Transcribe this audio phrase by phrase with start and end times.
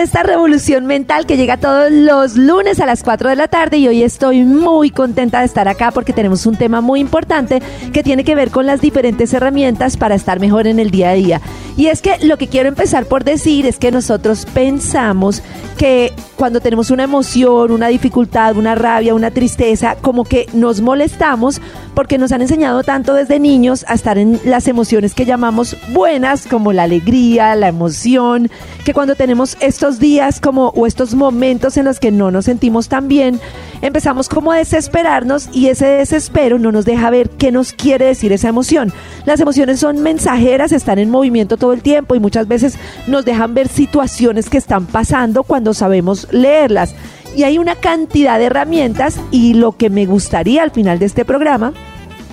[0.00, 3.86] Esta revolución mental que llega todos los lunes a las 4 de la tarde y
[3.86, 7.60] hoy estoy muy contenta de estar acá porque tenemos un tema muy importante
[7.92, 11.12] que tiene que ver con las diferentes herramientas para estar mejor en el día a
[11.12, 11.40] día.
[11.76, 15.42] Y es que lo que quiero empezar por decir es que nosotros pensamos
[15.76, 21.60] que cuando tenemos una emoción, una dificultad, una rabia, una tristeza, como que nos molestamos
[21.94, 26.46] porque nos han enseñado tanto desde niños a estar en las emociones que llamamos buenas,
[26.46, 28.50] como la alegría, la emoción,
[28.84, 32.88] que cuando tenemos estos días como o estos momentos en los que no nos sentimos
[32.88, 33.40] tan bien,
[33.82, 38.32] empezamos como a desesperarnos y ese desespero no nos deja ver qué nos quiere decir
[38.32, 38.92] esa emoción.
[39.24, 43.54] Las emociones son mensajeras, están en movimiento todo el tiempo y muchas veces nos dejan
[43.54, 46.94] ver situaciones que están pasando cuando sabemos leerlas.
[47.36, 51.24] Y hay una cantidad de herramientas y lo que me gustaría al final de este
[51.24, 51.72] programa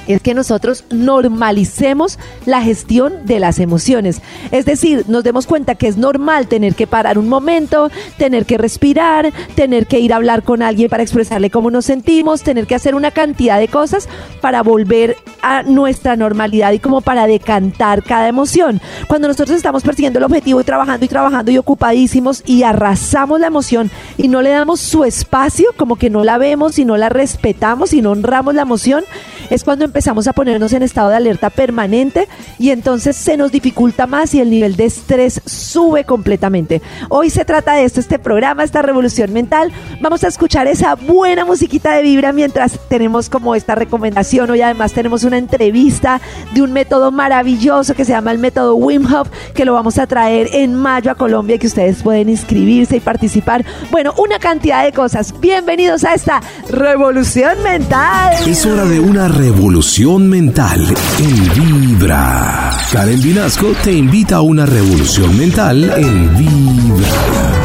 [0.08, 4.22] es que nosotros normalicemos la gestión de las emociones.
[4.52, 8.58] Es decir, nos demos cuenta que es normal tener que parar un momento, tener que
[8.58, 12.76] respirar, tener que ir a hablar con alguien para expresarle cómo nos sentimos, tener que
[12.76, 14.08] hacer una cantidad de cosas
[14.42, 18.82] para volver a nuestra normalidad y como para decantar cada emoción.
[19.08, 23.48] Cuando nosotros estamos persiguiendo el objetivo y trabajando y trabajando y ocupadísimos y arrasamos la
[23.48, 27.10] emoción y no le damos su espacio, como que no la vemos y no la
[27.10, 29.04] respetamos y no honramos la emoción,
[29.50, 32.28] es cuando empezamos a ponernos en estado de alerta permanente
[32.60, 36.82] y entonces se nos dificulta más y el nivel de estrés sube completamente.
[37.10, 39.72] Hoy se trata de esto, este programa, esta revolución mental.
[40.02, 44.50] Vamos a escuchar esa buena musiquita de vibra mientras tenemos como esta recomendación.
[44.50, 46.22] Hoy además tenemos una entrevista
[46.54, 50.08] de un método maravilloso que se llama el método Wim Hof, que lo vamos a
[50.08, 53.66] traer en mayo a Colombia y que ustedes pueden inscribirse y participar.
[53.92, 55.34] Bueno, una cantidad de cosas.
[55.40, 58.34] Bienvenidos a esta revolución mental.
[58.48, 60.82] Es hora de una revolución mental
[61.20, 62.72] en Vibra.
[62.92, 67.57] Karen Vinasco te invita a una revolución mental en Vibra.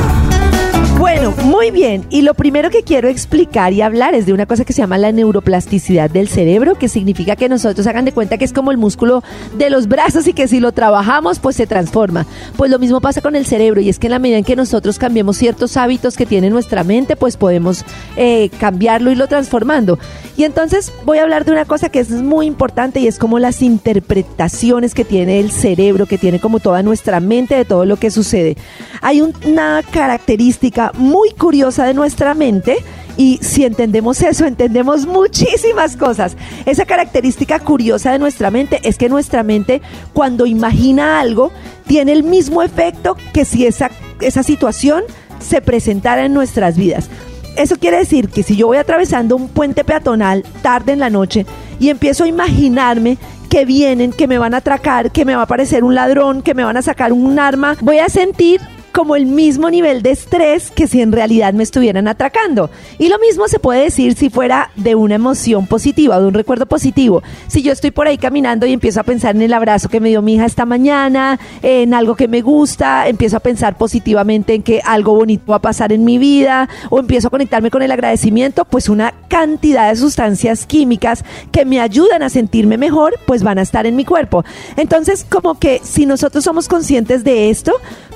[1.31, 2.05] Muy bien.
[2.11, 4.99] Y lo primero que quiero explicar y hablar es de una cosa que se llama
[4.99, 8.77] la neuroplasticidad del cerebro, que significa que nosotros hagan de cuenta que es como el
[8.77, 9.23] músculo
[9.57, 12.27] de los brazos y que si lo trabajamos, pues se transforma.
[12.57, 14.57] Pues lo mismo pasa con el cerebro y es que en la medida en que
[14.57, 17.85] nosotros cambiemos ciertos hábitos que tiene nuestra mente, pues podemos
[18.17, 20.01] eh, cambiarlo y lo transformando.
[20.37, 23.39] Y entonces voy a hablar de una cosa que es muy importante y es como
[23.39, 27.97] las interpretaciones que tiene el cerebro, que tiene como toda nuestra mente de todo lo
[27.97, 28.57] que sucede.
[29.03, 30.91] Hay una característica
[31.39, 32.77] curiosa de nuestra mente
[33.17, 36.37] y si entendemos eso, entendemos muchísimas cosas.
[36.67, 41.51] Esa característica curiosa de nuestra mente es que nuestra mente cuando imagina algo
[41.87, 43.91] tiene el mismo efecto que si esa,
[44.21, 45.05] esa situación
[45.41, 47.09] se presentara en nuestras vidas.
[47.57, 51.45] Eso quiere decir que si yo voy atravesando un puente peatonal tarde en la noche
[51.79, 53.19] y empiezo a imaginarme
[53.51, 56.55] que vienen, que me van a atracar, que me va a aparecer un ladrón, que
[56.55, 60.71] me van a sacar un arma, voy a sentir como el mismo nivel de estrés
[60.71, 62.71] que si en realidad me estuvieran atracando.
[62.99, 66.67] Y lo mismo se puede decir si fuera de una emoción positiva, de un recuerdo
[66.67, 67.23] positivo.
[67.49, 70.11] Si yo estoy por ahí caminando y empiezo a pensar en el abrazo que me
[70.11, 74.63] dio mi hija esta mañana, en algo que me gusta, empiezo a pensar positivamente en
[74.63, 77.91] que algo bonito va a pasar en mi vida, o empiezo a conectarme con el
[77.91, 83.59] agradecimiento, pues una cantidad de sustancias químicas que me ayudan a sentirme mejor, pues van
[83.59, 84.45] a estar en mi cuerpo.
[84.77, 87.73] Entonces, como que si nosotros somos conscientes de esto,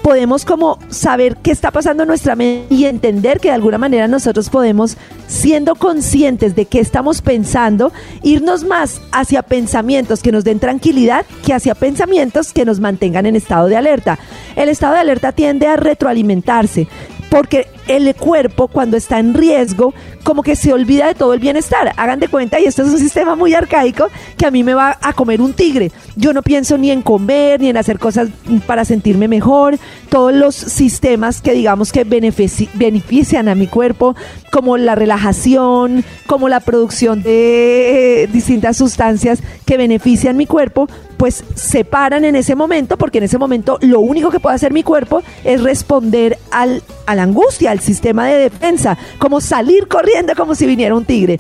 [0.07, 4.07] podemos como saber qué está pasando en nuestra mente y entender que de alguna manera
[4.07, 4.97] nosotros podemos,
[5.27, 11.55] siendo conscientes de qué estamos pensando, irnos más hacia pensamientos que nos den tranquilidad que
[11.55, 14.17] hacia pensamientos que nos mantengan en estado de alerta.
[14.55, 16.87] El estado de alerta tiende a retroalimentarse
[17.31, 19.95] porque el cuerpo cuando está en riesgo
[20.27, 21.93] como que se olvida de todo el bienestar.
[21.97, 24.99] Hagan de cuenta, y esto es un sistema muy arcaico, que a mí me va
[25.01, 25.93] a comer un tigre.
[26.17, 28.31] Yo no pienso ni en comer, ni en hacer cosas
[28.67, 29.79] para sentirme mejor.
[30.09, 34.17] Todos los sistemas que digamos que benefician a mi cuerpo,
[34.51, 41.45] como la relajación, como la producción de eh, distintas sustancias que benefician mi cuerpo, pues
[41.55, 44.83] se paran en ese momento, porque en ese momento lo único que puede hacer mi
[44.83, 50.55] cuerpo es responder al, a la angustia, al sistema de defensa, como salir corriendo como
[50.55, 51.39] si viniera un tigre.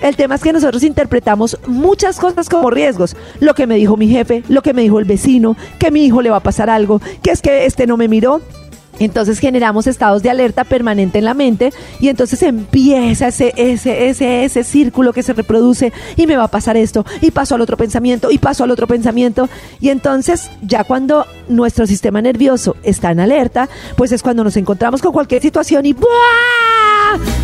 [0.00, 3.16] El tema es que nosotros interpretamos muchas cosas como riesgos.
[3.40, 6.22] Lo que me dijo mi jefe, lo que me dijo el vecino, que mi hijo
[6.22, 8.40] le va a pasar algo, que es que este no me miró,
[8.98, 14.44] Entonces generamos estados de alerta permanente en la mente y entonces empieza ese, ese, ese,
[14.44, 17.76] ese círculo que se reproduce y me va a pasar esto y paso al otro
[17.76, 19.48] pensamiento y paso al otro pensamiento
[19.80, 25.02] y entonces ya cuando nuestro sistema nervioso está en alerta, pues es cuando nos encontramos
[25.02, 26.08] con cualquier situación y ¡buah!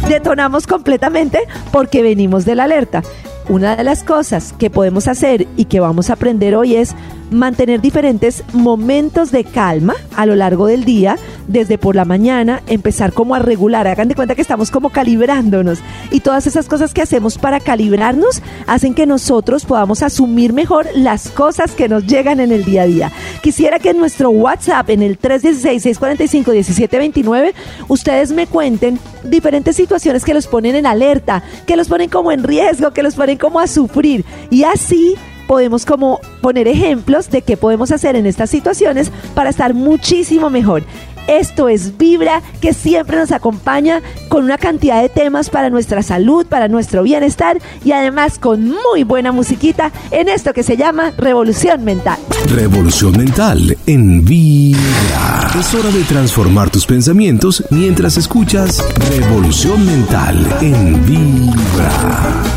[0.08, 1.38] detonamos completamente
[1.72, 3.02] porque venimos de la alerta.
[3.48, 6.94] Una de las cosas que podemos hacer y que vamos a aprender hoy es
[7.30, 11.16] mantener diferentes momentos de calma a lo largo del día,
[11.48, 15.80] desde por la mañana, empezar como a regular, hagan de cuenta que estamos como calibrándonos.
[16.10, 21.28] Y todas esas cosas que hacemos para calibrarnos hacen que nosotros podamos asumir mejor las
[21.28, 23.12] cosas que nos llegan en el día a día.
[23.42, 27.52] Quisiera que en nuestro WhatsApp, en el 316-645-1729,
[27.88, 32.42] ustedes me cuenten diferentes situaciones que los ponen en alerta, que los ponen como en
[32.42, 34.24] riesgo, que los ponen como a sufrir.
[34.50, 35.14] Y así
[35.46, 40.82] podemos como poner ejemplos de qué podemos hacer en estas situaciones para estar muchísimo mejor.
[41.26, 46.46] Esto es Vibra, que siempre nos acompaña con una cantidad de temas para nuestra salud,
[46.46, 51.85] para nuestro bienestar y además con muy buena musiquita en esto que se llama Revolución
[51.85, 52.19] Mental.
[52.55, 55.50] Revolución Mental en Vibra.
[55.58, 62.53] Es hora de transformar tus pensamientos mientras escuchas Revolución Mental en Vibra.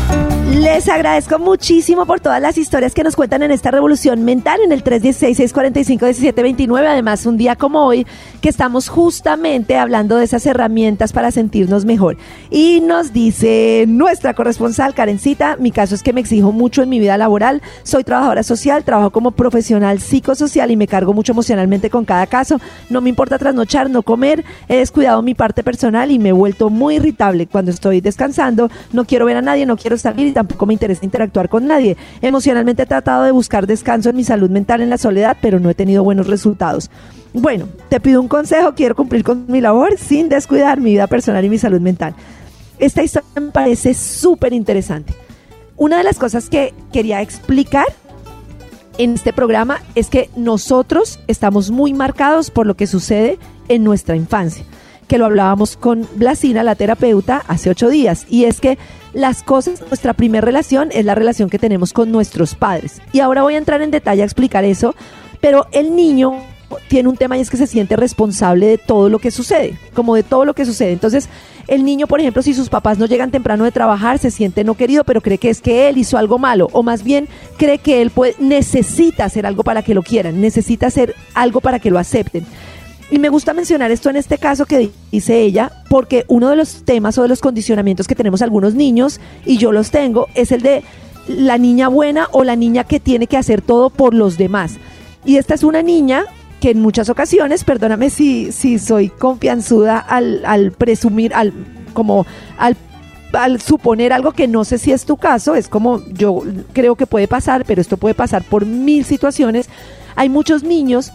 [0.78, 4.70] Les agradezco muchísimo por todas las historias que nos cuentan en esta revolución mental en
[4.70, 6.86] el 316-645-1729.
[6.86, 8.06] Además, un día como hoy,
[8.40, 12.16] que estamos justamente hablando de esas herramientas para sentirnos mejor.
[12.48, 17.00] Y nos dice nuestra corresponsal, Karencita, mi caso es que me exijo mucho en mi
[17.00, 17.60] vida laboral.
[17.82, 22.60] Soy trabajadora social, trabajo como profesional psicosocial y me cargo mucho emocionalmente con cada caso.
[22.88, 24.44] No me importa trasnochar, no comer.
[24.68, 28.70] He descuidado mi parte personal y me he vuelto muy irritable cuando estoy descansando.
[28.92, 31.96] No quiero ver a nadie, no quiero salir tampoco me interesa interactuar con nadie.
[32.22, 35.68] Emocionalmente he tratado de buscar descanso en mi salud mental en la soledad, pero no
[35.68, 36.90] he tenido buenos resultados.
[37.32, 41.44] Bueno, te pido un consejo, quiero cumplir con mi labor sin descuidar mi vida personal
[41.44, 42.14] y mi salud mental.
[42.78, 45.12] Esta historia me parece súper interesante.
[45.76, 47.86] Una de las cosas que quería explicar
[48.98, 53.38] en este programa es que nosotros estamos muy marcados por lo que sucede
[53.68, 54.64] en nuestra infancia
[55.08, 58.26] que lo hablábamos con Blasina, la terapeuta, hace ocho días.
[58.28, 58.78] Y es que
[59.14, 63.00] las cosas, nuestra primera relación es la relación que tenemos con nuestros padres.
[63.12, 64.94] Y ahora voy a entrar en detalle a explicar eso,
[65.40, 66.34] pero el niño
[66.88, 70.14] tiene un tema y es que se siente responsable de todo lo que sucede, como
[70.14, 70.92] de todo lo que sucede.
[70.92, 71.28] Entonces,
[71.66, 74.74] el niño, por ejemplo, si sus papás no llegan temprano de trabajar, se siente no
[74.74, 78.02] querido, pero cree que es que él hizo algo malo, o más bien cree que
[78.02, 81.98] él puede, necesita hacer algo para que lo quieran, necesita hacer algo para que lo
[81.98, 82.46] acepten.
[83.10, 86.84] Y me gusta mencionar esto en este caso que dice ella, porque uno de los
[86.84, 90.60] temas o de los condicionamientos que tenemos algunos niños, y yo los tengo, es el
[90.60, 90.82] de
[91.26, 94.76] la niña buena o la niña que tiene que hacer todo por los demás.
[95.24, 96.24] Y esta es una niña
[96.60, 101.52] que en muchas ocasiones, perdóname si, si soy confianzuda al, al presumir, al,
[101.94, 102.26] como
[102.58, 102.76] al
[103.32, 107.06] al suponer algo que no sé si es tu caso, es como yo creo que
[107.06, 109.68] puede pasar, pero esto puede pasar por mil situaciones.
[110.16, 111.12] Hay muchos niños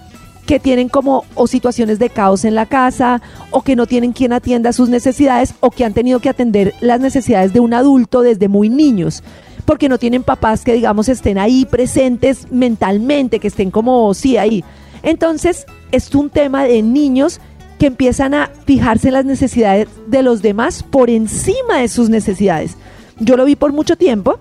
[0.53, 4.33] que tienen como o situaciones de caos en la casa o que no tienen quien
[4.33, 8.47] atienda sus necesidades o que han tenido que atender las necesidades de un adulto desde
[8.49, 9.23] muy niños
[9.65, 14.63] porque no tienen papás que digamos estén ahí presentes mentalmente, que estén como sí ahí.
[15.01, 17.41] Entonces, es un tema de niños
[17.79, 22.77] que empiezan a fijarse en las necesidades de los demás por encima de sus necesidades.
[23.19, 24.37] Yo lo vi por mucho tiempo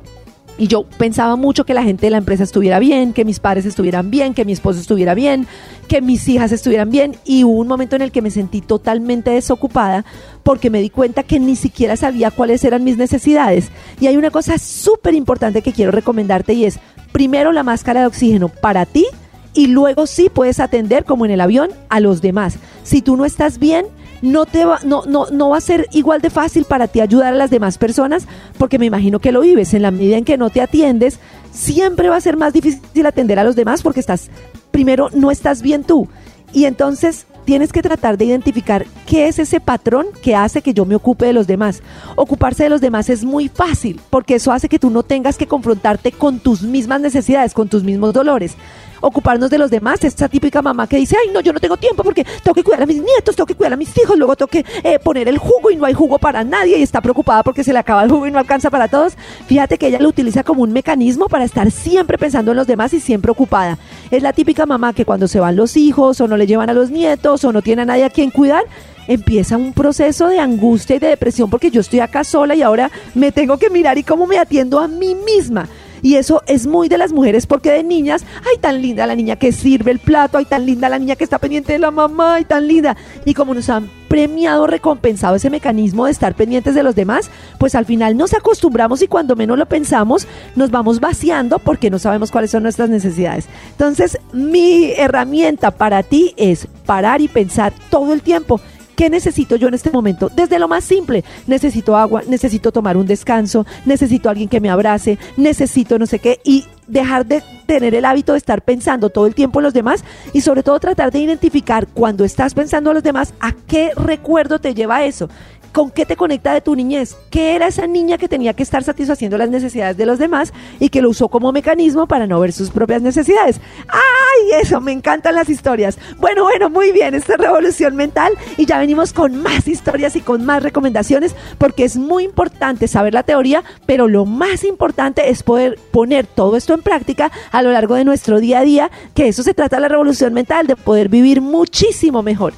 [0.59, 3.65] y yo pensaba mucho que la gente de la empresa estuviera bien, que mis padres
[3.65, 5.47] estuvieran bien, que mi esposo estuviera bien,
[5.89, 7.17] que mis hijas estuvieran bien.
[7.25, 10.05] Y hubo un momento en el que me sentí totalmente desocupada
[10.43, 13.71] porque me di cuenta que ni siquiera sabía cuáles eran mis necesidades.
[14.01, 16.79] Y hay una cosa súper importante que quiero recomendarte y es,
[17.13, 19.07] primero la máscara de oxígeno para ti
[19.55, 22.57] y luego sí puedes atender como en el avión a los demás.
[22.85, 23.87] Si tú no estás bien,
[24.23, 27.35] no, te va, no, no, no va a ser igual de fácil para ti ayudar
[27.35, 28.27] a las demás personas,
[28.57, 29.75] porque me imagino que lo vives.
[29.75, 31.19] En la medida en que no te atiendes,
[31.53, 34.31] siempre va a ser más difícil atender a los demás porque estás,
[34.71, 36.09] primero, no estás bien tú.
[36.53, 40.85] Y entonces tienes que tratar de identificar qué es ese patrón que hace que yo
[40.85, 41.83] me ocupe de los demás.
[42.15, 45.47] Ocuparse de los demás es muy fácil porque eso hace que tú no tengas que
[45.49, 48.57] confrontarte con tus mismas necesidades, con tus mismos dolores
[49.03, 50.03] ocuparnos de los demás.
[50.03, 52.83] Esta típica mamá que dice, ay, no, yo no tengo tiempo porque tengo que cuidar
[52.83, 55.37] a mis nietos, tengo que cuidar a mis hijos, luego tengo que eh, poner el
[55.37, 58.11] jugo y no hay jugo para nadie y está preocupada porque se le acaba el
[58.11, 59.15] jugo y no alcanza para todos.
[59.47, 62.95] Fíjate que ella lo utiliza como un mecanismo para estar siempre pensando en los demás
[62.95, 63.79] y siempre ocupada.
[64.11, 66.73] Es la típica mamá que cuando se van los hijos o no le llevan a
[66.73, 68.65] los nietos o no tiene a nadie a quien cuidar,
[69.09, 72.91] empieza un proceso de angustia y de depresión porque yo estoy acá sola y ahora
[73.15, 75.69] me tengo que mirar y cómo me atiendo a mí misma.
[76.03, 79.37] Y eso es muy de las mujeres porque de niñas, ay, tan linda la niña
[79.37, 82.35] que sirve el plato, ay, tan linda la niña que está pendiente de la mamá,
[82.35, 82.97] ay, tan linda.
[83.25, 87.75] Y como nos han premiado, recompensado ese mecanismo de estar pendientes de los demás, pues
[87.75, 92.31] al final nos acostumbramos y cuando menos lo pensamos, nos vamos vaciando porque no sabemos
[92.31, 93.47] cuáles son nuestras necesidades.
[93.71, 98.61] Entonces, mi herramienta para ti es parar y pensar todo el tiempo.
[98.97, 100.29] ¿Qué necesito yo en este momento?
[100.35, 105.19] Desde lo más simple, necesito agua, necesito tomar un descanso, necesito alguien que me abrace,
[105.37, 109.35] necesito no sé qué, y dejar de tener el hábito de estar pensando todo el
[109.35, 113.03] tiempo en los demás y sobre todo tratar de identificar cuando estás pensando en los
[113.03, 115.29] demás a qué recuerdo te lleva eso.
[115.73, 117.17] ¿Con qué te conecta de tu niñez?
[117.31, 120.91] ¿Qué era esa niña que tenía que estar satisfaciendo las necesidades de los demás y
[120.91, 123.59] que lo usó como mecanismo para no ver sus propias necesidades?
[123.89, 124.83] ¡Ay, eso!
[124.83, 125.99] Me encantan las historias.
[126.19, 130.21] Bueno, bueno, muy bien, esta es revolución mental y ya venimos con más historias y
[130.21, 135.43] con más recomendaciones porque es muy importante saber la teoría, pero lo más importante es
[135.43, 139.29] poder poner todo esto en práctica a lo largo de nuestro día a día, que
[139.29, 142.53] eso se trata de la revolución mental, de poder vivir muchísimo mejor.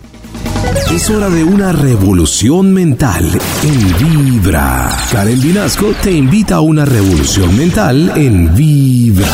[0.93, 3.25] Es hora de una revolución mental
[3.63, 4.97] en Vibra.
[5.11, 9.27] Karen Vinasco te invita a una revolución mental en Vibra.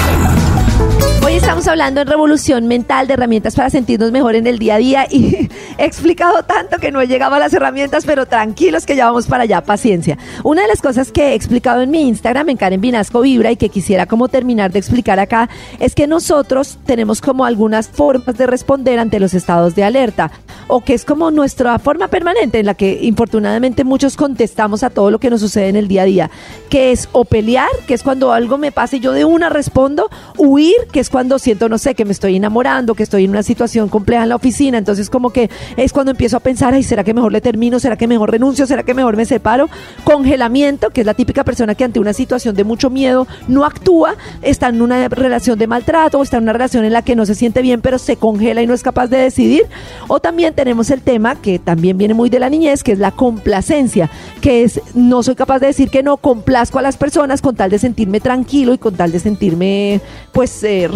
[1.40, 5.06] Estamos hablando en revolución mental de herramientas para sentirnos mejor en el día a día
[5.11, 9.06] y he explicado tanto que no he llegado a las herramientas, pero tranquilos que ya
[9.06, 10.18] vamos para allá, paciencia.
[10.44, 13.56] Una de las cosas que he explicado en mi Instagram, en Karen Vinasco Vibra, y
[13.56, 15.49] que quisiera como terminar de explicar acá,
[15.80, 20.30] es que nosotros tenemos como algunas formas de responder ante los estados de alerta,
[20.68, 25.11] o que es como nuestra forma permanente en la que infortunadamente muchos contestamos a todo
[25.11, 26.30] lo que nos sucede en el día a día,
[26.68, 30.11] que es o pelear, que es cuando algo me pasa y yo de una respondo,
[30.37, 33.42] huir, que es cuando siento, no sé, que me estoy enamorando, que estoy en una
[33.42, 37.04] situación compleja en la oficina, entonces como que es cuando empiezo a pensar, ay, ¿será
[37.04, 37.78] que mejor le termino?
[37.78, 38.66] ¿Será que mejor renuncio?
[38.66, 39.68] ¿Será que mejor me separo?
[40.04, 44.14] Congelamiento, que es la típica persona que ante una situación de mucho miedo no actúa,
[44.42, 47.26] está en una relación de maltrato o está en una relación en la que no
[47.26, 49.64] se siente bien, pero se congela y no es capaz de decidir.
[50.08, 53.12] O también tenemos el tema que también viene muy de la niñez, que es la
[53.12, 54.10] complacencia,
[54.40, 57.70] que es no soy capaz de decir que no, complazco a las personas con tal
[57.70, 60.00] de sentirme tranquilo y con tal de sentirme
[60.32, 60.88] pues eh,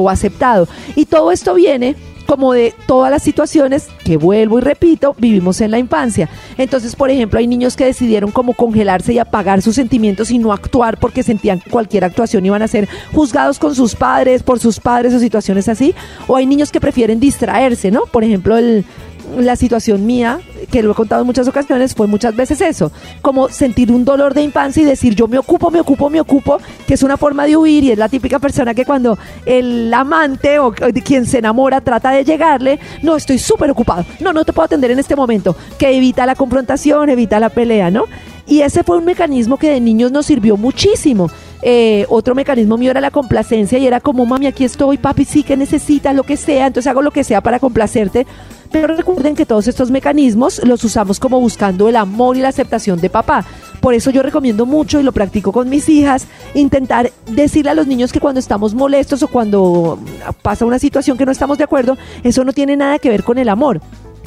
[0.00, 0.68] o aceptado.
[0.96, 1.96] Y todo esto viene
[2.30, 6.28] como de todas las situaciones que vuelvo y repito, vivimos en la infancia.
[6.58, 10.52] Entonces, por ejemplo, hay niños que decidieron como congelarse y apagar sus sentimientos y no
[10.52, 15.12] actuar porque sentían cualquier actuación iban a ser juzgados con sus padres, por sus padres
[15.12, 15.92] o situaciones así.
[16.28, 18.02] O hay niños que prefieren distraerse, ¿no?
[18.02, 18.84] Por ejemplo, el
[19.38, 23.48] la situación mía, que lo he contado en muchas ocasiones, fue muchas veces eso, como
[23.48, 26.94] sentir un dolor de infancia y decir yo me ocupo, me ocupo, me ocupo, que
[26.94, 30.72] es una forma de huir y es la típica persona que cuando el amante o
[30.72, 34.90] quien se enamora trata de llegarle, no, estoy súper ocupado, no, no te puedo atender
[34.90, 38.04] en este momento, que evita la confrontación, evita la pelea, ¿no?
[38.46, 41.30] Y ese fue un mecanismo que de niños nos sirvió muchísimo.
[41.62, 45.42] Eh, otro mecanismo mío era la complacencia y era como, mami, aquí estoy, papi, sí
[45.42, 48.26] que necesitas, lo que sea, entonces hago lo que sea para complacerte
[48.70, 53.00] pero recuerden que todos estos mecanismos los usamos como buscando el amor y la aceptación
[53.00, 53.44] de papá.
[53.80, 57.86] Por eso yo recomiendo mucho y lo practico con mis hijas, intentar decirle a los
[57.86, 59.98] niños que cuando estamos molestos o cuando
[60.42, 63.38] pasa una situación que no estamos de acuerdo, eso no tiene nada que ver con
[63.38, 63.80] el amor.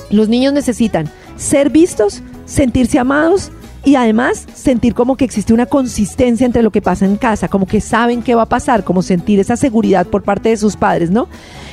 [0.09, 3.51] Los niños necesitan ser vistos, sentirse amados,
[3.85, 7.65] y además sentir como que existe una consistencia entre lo que pasa en casa, como
[7.65, 11.11] que saben qué va a pasar, como sentir esa seguridad por parte de sus padres,
[11.11, 11.27] ¿no?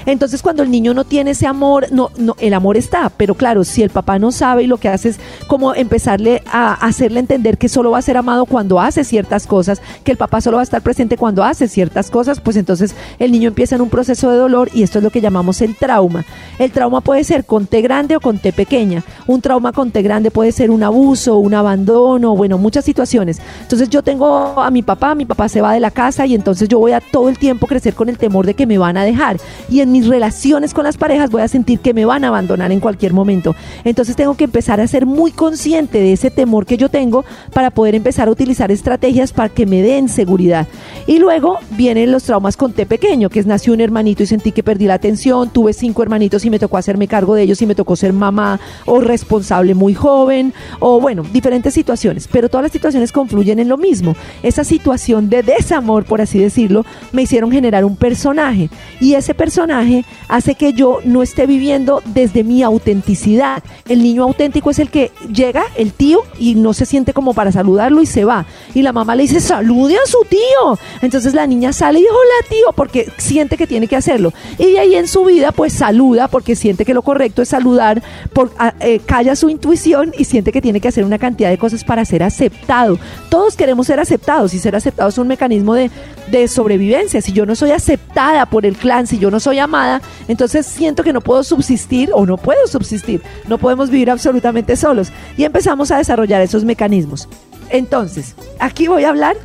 [0.06, 3.64] Entonces cuando el niño no tiene ese amor, no, no, el amor está, pero claro,
[3.64, 7.58] si el papá no sabe y lo que hace es como empezarle a hacerle entender
[7.58, 10.62] que solo va a ser amado cuando hace ciertas cosas, que el papá solo va
[10.62, 14.30] a estar presente cuando hace ciertas cosas, pues entonces el niño empieza en un proceso
[14.30, 16.24] de dolor y esto es lo que llamamos el trauma.
[16.58, 19.02] El trauma puede ser con T grande o con T pequeña.
[19.26, 23.40] Un trauma con T grande puede ser un abuso, un abandono, bueno, muchas situaciones.
[23.62, 26.68] Entonces yo tengo a mi papá, mi papá se va de la casa y entonces
[26.68, 29.04] yo voy a todo el tiempo crecer con el temor de que me van a
[29.04, 29.38] dejar.
[29.68, 32.72] Y en mis relaciones con las parejas voy a sentir que me van a abandonar
[32.72, 33.54] en cualquier momento.
[33.84, 37.70] Entonces tengo que empezar a ser muy consciente de ese temor que yo tengo para
[37.70, 40.66] poder empezar a utilizar estrategias para que me den seguridad.
[41.06, 44.52] Y luego vienen los traumas con T pequeño, que es nació un hermanito y sentí
[44.52, 47.66] que perdí la atención, tuve cinco hermanitos y me tocó hacerme cargo de ellos y
[47.66, 52.72] me tocó ser mamá o responsable muy joven, o bueno, diferentes situaciones, pero todas las
[52.72, 54.16] situaciones confluyen en lo mismo.
[54.42, 58.70] Esa situación de desamor, por así decirlo, me hicieron generar un personaje
[59.00, 59.79] y ese personaje
[60.28, 63.62] hace que yo no esté viviendo desde mi autenticidad.
[63.88, 67.52] El niño auténtico es el que llega, el tío, y no se siente como para
[67.52, 68.46] saludarlo y se va.
[68.74, 70.78] Y la mamá le dice, salude a su tío.
[71.02, 74.32] Entonces la niña sale y dice, hola tío, porque siente que tiene que hacerlo.
[74.58, 78.02] Y de ahí en su vida, pues saluda, porque siente que lo correcto es saludar,
[78.32, 81.84] por, eh, calla su intuición y siente que tiene que hacer una cantidad de cosas
[81.84, 82.98] para ser aceptado.
[83.28, 85.90] Todos queremos ser aceptados y ser aceptados es un mecanismo de,
[86.30, 87.20] de sobrevivencia.
[87.20, 89.69] Si yo no soy aceptada por el clan, si yo no soy amada,
[90.28, 93.22] entonces siento que no puedo subsistir o no puedo subsistir.
[93.48, 95.12] No podemos vivir absolutamente solos.
[95.36, 97.28] Y empezamos a desarrollar esos mecanismos.
[97.70, 99.36] Entonces, aquí voy a hablar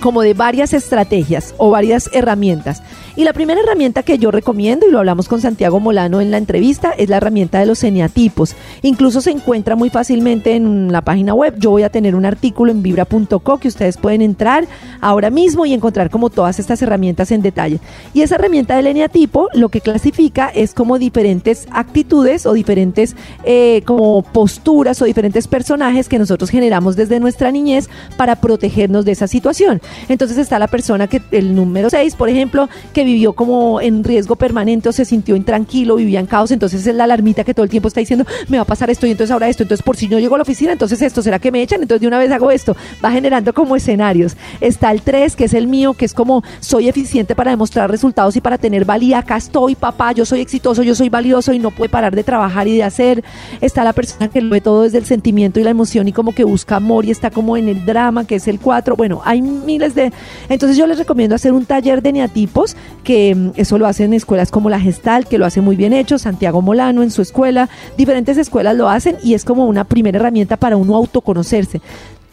[0.00, 2.82] como de varias estrategias o varias herramientas
[3.16, 6.36] y la primera herramienta que yo recomiendo, y lo hablamos con Santiago Molano en la
[6.36, 8.54] entrevista, es la herramienta de los eneatipos.
[8.82, 11.54] Incluso se encuentra muy fácilmente en la página web.
[11.58, 14.66] Yo voy a tener un artículo en vibra.co que ustedes pueden entrar
[15.00, 17.80] ahora mismo y encontrar como todas estas herramientas en detalle.
[18.12, 23.80] Y esa herramienta del eneatipo lo que clasifica es como diferentes actitudes o diferentes eh,
[23.86, 29.26] como posturas o diferentes personajes que nosotros generamos desde nuestra niñez para protegernos de esa
[29.26, 29.80] situación.
[30.10, 34.36] Entonces está la persona que, el número 6, por ejemplo, que vivió como en riesgo
[34.36, 37.70] permanente o se sintió intranquilo, vivía en caos, entonces es la alarmita que todo el
[37.70, 40.08] tiempo está diciendo, me va a pasar esto y entonces ahora esto, entonces por si
[40.08, 41.80] no llego a la oficina, entonces esto, ¿será que me echan?
[41.80, 44.36] Entonces de una vez hago esto, va generando como escenarios.
[44.60, 48.36] Está el 3, que es el mío, que es como soy eficiente para demostrar resultados
[48.36, 51.70] y para tener valía, acá estoy, papá, yo soy exitoso, yo soy valioso y no
[51.70, 53.24] puede parar de trabajar y de hacer.
[53.60, 56.34] Está la persona que lo ve todo desde el sentimiento y la emoción y como
[56.34, 58.96] que busca amor y está como en el drama, que es el 4.
[58.96, 60.12] Bueno, hay miles de...
[60.48, 64.50] Entonces yo les recomiendo hacer un taller de neatipos que mm, eso lo hacen escuelas
[64.50, 68.36] como la Gestal, que lo hace muy bien hecho, Santiago Molano en su escuela, diferentes
[68.36, 71.80] escuelas lo hacen y es como una primera herramienta para uno autoconocerse.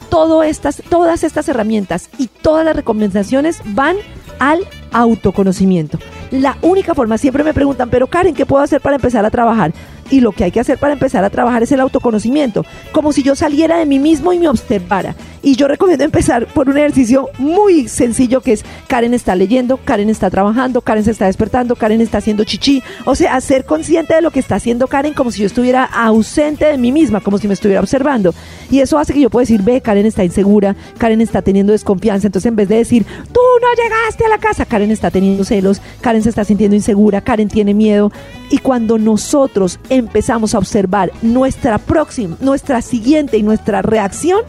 [0.10, 3.98] Todo estas, todas estas herramientas y todas las recomendaciones van
[4.40, 4.62] al
[4.92, 6.00] autoconocimiento.
[6.32, 9.74] La única forma, siempre me preguntan, pero Karen, ¿qué puedo hacer para empezar a trabajar?
[10.10, 13.22] Y lo que hay que hacer para empezar a trabajar es el autoconocimiento, como si
[13.22, 15.16] yo saliera de mí mismo y me observara.
[15.44, 20.10] Y yo recomiendo empezar por un ejercicio muy sencillo que es Karen está leyendo, Karen
[20.10, 22.82] está trabajando, Karen se está despertando, Karen está haciendo chichi.
[23.04, 26.66] O sea, ser consciente de lo que está haciendo Karen como si yo estuviera ausente
[26.66, 28.34] de mí misma, como si me estuviera observando.
[28.72, 32.28] Y eso hace que yo pueda decir, ve, Karen está insegura, Karen está teniendo desconfianza.
[32.28, 35.82] Entonces, en vez de decir, tú no llegaste a la casa, Karen está teniendo celos,
[36.00, 38.14] Karen se está sintiendo insegura, Karen tiene miedo.
[38.50, 44.42] Y cuando nosotros empezamos a observar nuestra próxima, nuestra siguiente y nuestra reacción,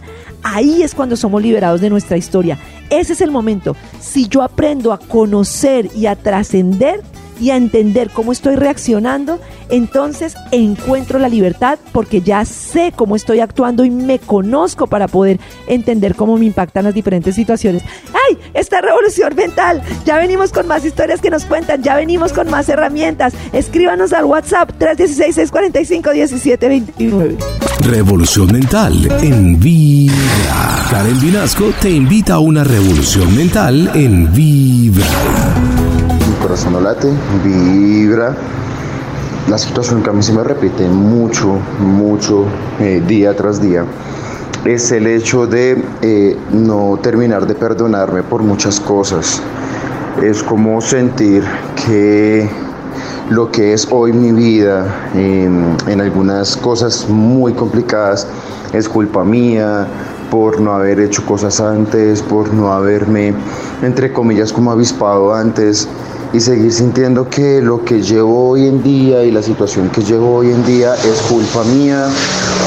[0.44, 2.56] ahí es cuando somos liberados de nuestra historia.
[2.90, 3.74] Ese es el momento.
[4.00, 7.02] Si yo aprendo a conocer y a trascender,
[7.40, 13.40] y a entender cómo estoy reaccionando, entonces encuentro la libertad porque ya sé cómo estoy
[13.40, 17.82] actuando y me conozco para poder entender cómo me impactan las diferentes situaciones.
[18.12, 18.38] ¡Ay!
[18.54, 19.82] Esta revolución mental.
[20.04, 23.34] Ya venimos con más historias que nos cuentan, ya venimos con más herramientas.
[23.52, 27.63] Escríbanos al WhatsApp 316-645-1729.
[27.84, 30.86] Revolución mental en Vibra.
[30.90, 35.06] Karen Vinasco te invita a una revolución mental en Vibra
[36.44, 37.10] corazón no late,
[37.42, 38.36] vibra.
[39.48, 42.44] La situación que a mí se me repite mucho, mucho,
[42.78, 43.86] eh, día tras día,
[44.66, 49.40] es el hecho de eh, no terminar de perdonarme por muchas cosas.
[50.22, 51.44] Es como sentir
[51.86, 52.46] que
[53.30, 58.26] lo que es hoy mi vida, en, en algunas cosas muy complicadas,
[58.72, 59.86] es culpa mía,
[60.30, 63.34] por no haber hecho cosas antes, por no haberme,
[63.82, 65.88] entre comillas, como avispado antes
[66.32, 70.34] y seguir sintiendo que lo que llevo hoy en día y la situación que llevo
[70.34, 72.08] hoy en día es culpa mía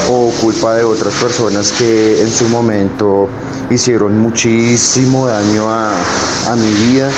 [0.10, 3.28] o culpa de otras personas que en su momento
[3.70, 5.94] hicieron muchísimo daño a,
[6.50, 7.10] a mi vida.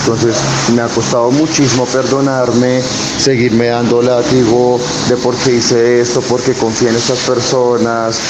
[0.00, 0.36] Entonces
[0.74, 2.80] me ha costado muchísimo perdonarme,
[3.18, 8.20] seguirme dando látigo de por qué hice esto, por qué confié en estas personas,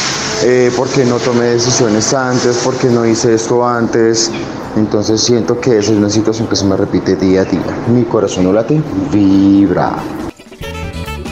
[0.42, 4.30] eh, por qué no tomé decisiones antes, por qué no hice esto antes.
[4.76, 7.84] Entonces siento que esa es una situación que se me repite día a día.
[7.92, 8.80] Mi corazón no late,
[9.12, 9.96] vibra.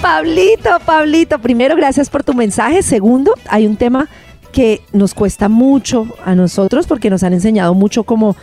[0.04, 2.82] Pablito, Pablito, primero gracias por tu mensaje.
[2.82, 4.10] Segundo, hay un tema
[4.52, 8.36] que nos cuesta mucho a nosotros porque nos han enseñado mucho como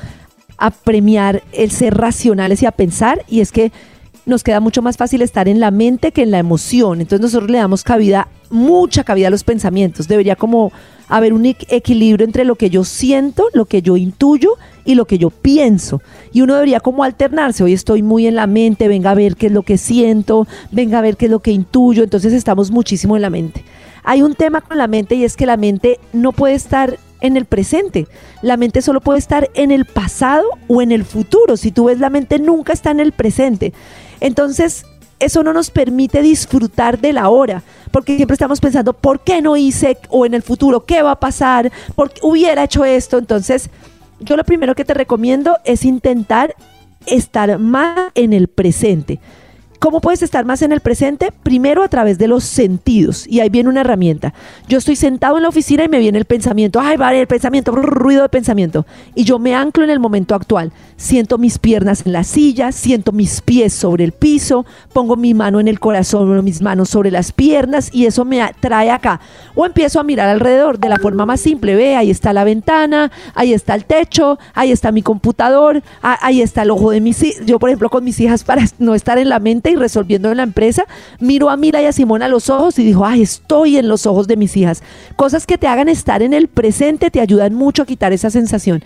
[0.58, 3.72] a premiar el ser racionales y a pensar y es que
[4.26, 7.00] nos queda mucho más fácil estar en la mente que en la emoción.
[7.00, 10.08] Entonces nosotros le damos cabida, mucha cabida a los pensamientos.
[10.08, 10.72] Debería como
[11.12, 14.54] haber un equilibrio entre lo que yo siento, lo que yo intuyo
[14.86, 16.02] y lo que yo pienso.
[16.32, 17.66] Y uno debería como alternarse.
[17.66, 21.00] Hoy estoy muy en la mente, venga a ver qué es lo que siento, venga
[21.00, 22.04] a ver qué es lo que intuyo.
[22.04, 23.66] Entonces estamos muchísimo en la mente.
[24.06, 27.36] Hay un tema con la mente y es que la mente no puede estar en
[27.36, 28.08] el presente.
[28.42, 31.58] La mente solo puede estar en el pasado o en el futuro.
[31.58, 33.74] Si tú ves la mente nunca está en el presente.
[34.22, 34.86] Entonces,
[35.22, 39.56] eso no nos permite disfrutar de la hora, porque siempre estamos pensando, ¿por qué no
[39.56, 39.98] hice?
[40.10, 41.72] O en el futuro, ¿qué va a pasar?
[41.96, 43.18] ¿Por qué hubiera hecho esto?
[43.18, 43.70] Entonces,
[44.20, 46.56] yo lo primero que te recomiendo es intentar
[47.06, 49.20] estar más en el presente.
[49.82, 51.34] ¿Cómo puedes estar más en el presente?
[51.42, 53.26] Primero a través de los sentidos.
[53.28, 54.32] Y ahí viene una herramienta.
[54.68, 56.80] Yo estoy sentado en la oficina y me viene el pensamiento.
[56.80, 58.86] Ay, vale, el pensamiento, ruido de pensamiento.
[59.16, 60.72] Y yo me anclo en el momento actual.
[60.98, 65.60] Siento mis piernas en la silla, siento mis pies sobre el piso, pongo mi mano
[65.60, 69.20] en el corazón o mis manos sobre las piernas y eso me trae acá.
[69.56, 71.74] O empiezo a mirar alrededor de la forma más simple.
[71.74, 76.62] Ve, ahí está la ventana, ahí está el techo, ahí está mi computador, ahí está
[76.62, 77.48] el ojo de mis hijas.
[77.48, 80.38] Yo, por ejemplo, con mis hijas, para no estar en la mente, y resolviendo en
[80.38, 80.86] la empresa,
[81.20, 84.06] miro a Mira y a Simón a los ojos y dijo, ay, estoy en los
[84.06, 84.84] ojos de mis hijas.
[85.16, 88.84] Cosas que te hagan estar en el presente te ayudan mucho a quitar esa sensación.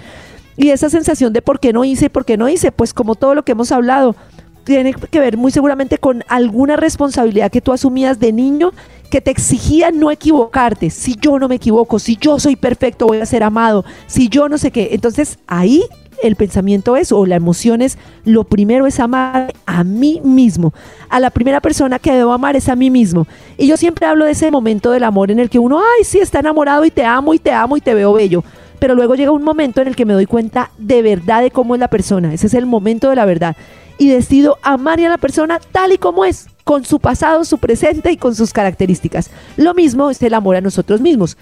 [0.58, 3.16] Y esa sensación de por qué no hice y por qué no hice, pues como
[3.16, 4.16] todo lo que hemos hablado,
[4.64, 8.72] tiene que ver muy seguramente con alguna responsabilidad que tú asumías de niño
[9.16, 10.90] que te exigía no equivocarte.
[10.90, 13.86] Si yo no me equivoco, si yo soy perfecto, voy a ser amado.
[14.08, 14.90] Si yo no sé qué.
[14.92, 15.86] Entonces ahí
[16.22, 20.74] el pensamiento es, o la emoción es, lo primero es amar a mí mismo.
[21.08, 23.26] A la primera persona que debo amar es a mí mismo.
[23.58, 26.20] Y yo siempre hablo de ese momento del amor en el que uno, ay, sí,
[26.20, 28.44] está enamorado y te amo y te amo y te veo bello.
[28.80, 31.76] Pero luego llega un momento en el que me doy cuenta de verdad de cómo
[31.76, 32.34] es la persona.
[32.34, 33.56] Ese es el momento de la verdad.
[33.98, 38.12] Y decido amar a la persona tal y como es, con su pasado, su presente
[38.12, 39.30] y con sus características.
[39.56, 41.38] Lo mismo es el amor a nosotros mismos.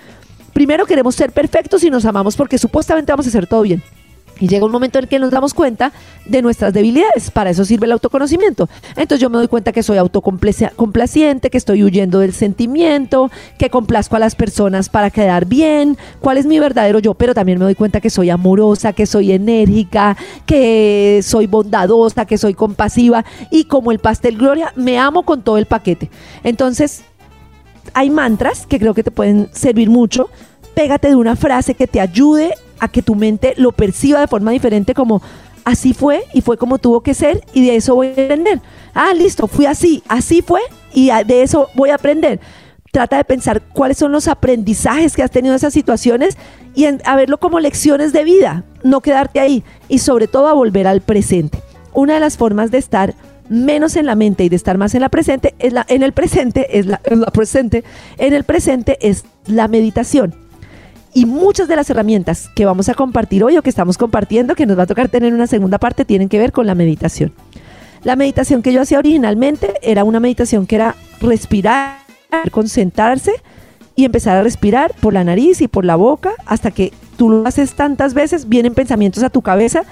[0.53, 3.81] Primero queremos ser perfectos y nos amamos porque supuestamente vamos a hacer todo bien.
[4.43, 5.93] Y llega un momento en el que nos damos cuenta
[6.25, 7.31] de nuestras debilidades.
[7.31, 8.67] Para eso sirve el autoconocimiento.
[8.97, 14.17] Entonces yo me doy cuenta que soy autocomplaciente, que estoy huyendo del sentimiento, que complazco
[14.17, 17.13] a las personas para quedar bien, cuál es mi verdadero yo.
[17.13, 22.37] Pero también me doy cuenta que soy amorosa, que soy enérgica, que soy bondadosa, que
[22.37, 23.23] soy compasiva.
[23.49, 26.09] Y como el pastel Gloria, me amo con todo el paquete.
[26.43, 27.05] Entonces,
[27.93, 30.29] hay mantras que creo que te pueden servir mucho.
[30.75, 34.51] Pégate de una frase que te ayude a que tu mente lo perciba de forma
[34.51, 35.21] diferente como
[35.63, 38.59] así fue y fue como tuvo que ser y de eso voy a aprender.
[38.93, 40.59] Ah, listo, fui así, así fue
[40.93, 42.41] y de eso voy a aprender.
[42.91, 46.37] Trata de pensar cuáles son los aprendizajes que has tenido en esas situaciones
[46.75, 50.85] y a verlo como lecciones de vida, no quedarte ahí y sobre todo a volver
[50.85, 51.59] al presente.
[51.93, 53.15] Una de las formas de estar
[53.47, 56.11] menos en la mente y de estar más en la presente es la en el
[56.11, 57.83] presente es en la presente
[58.17, 60.42] en el presente es la meditación
[61.13, 64.65] y muchas de las herramientas que vamos a compartir hoy o que estamos compartiendo, que
[64.65, 67.33] nos va a tocar tener una segunda parte, tienen que ver con la meditación.
[68.03, 71.97] La meditación que yo hacía originalmente era una meditación que era respirar,
[72.51, 73.31] concentrarse
[73.95, 77.47] y empezar a respirar por la nariz y por la boca hasta que tú lo
[77.47, 79.83] haces tantas veces, vienen pensamientos a tu cabeza,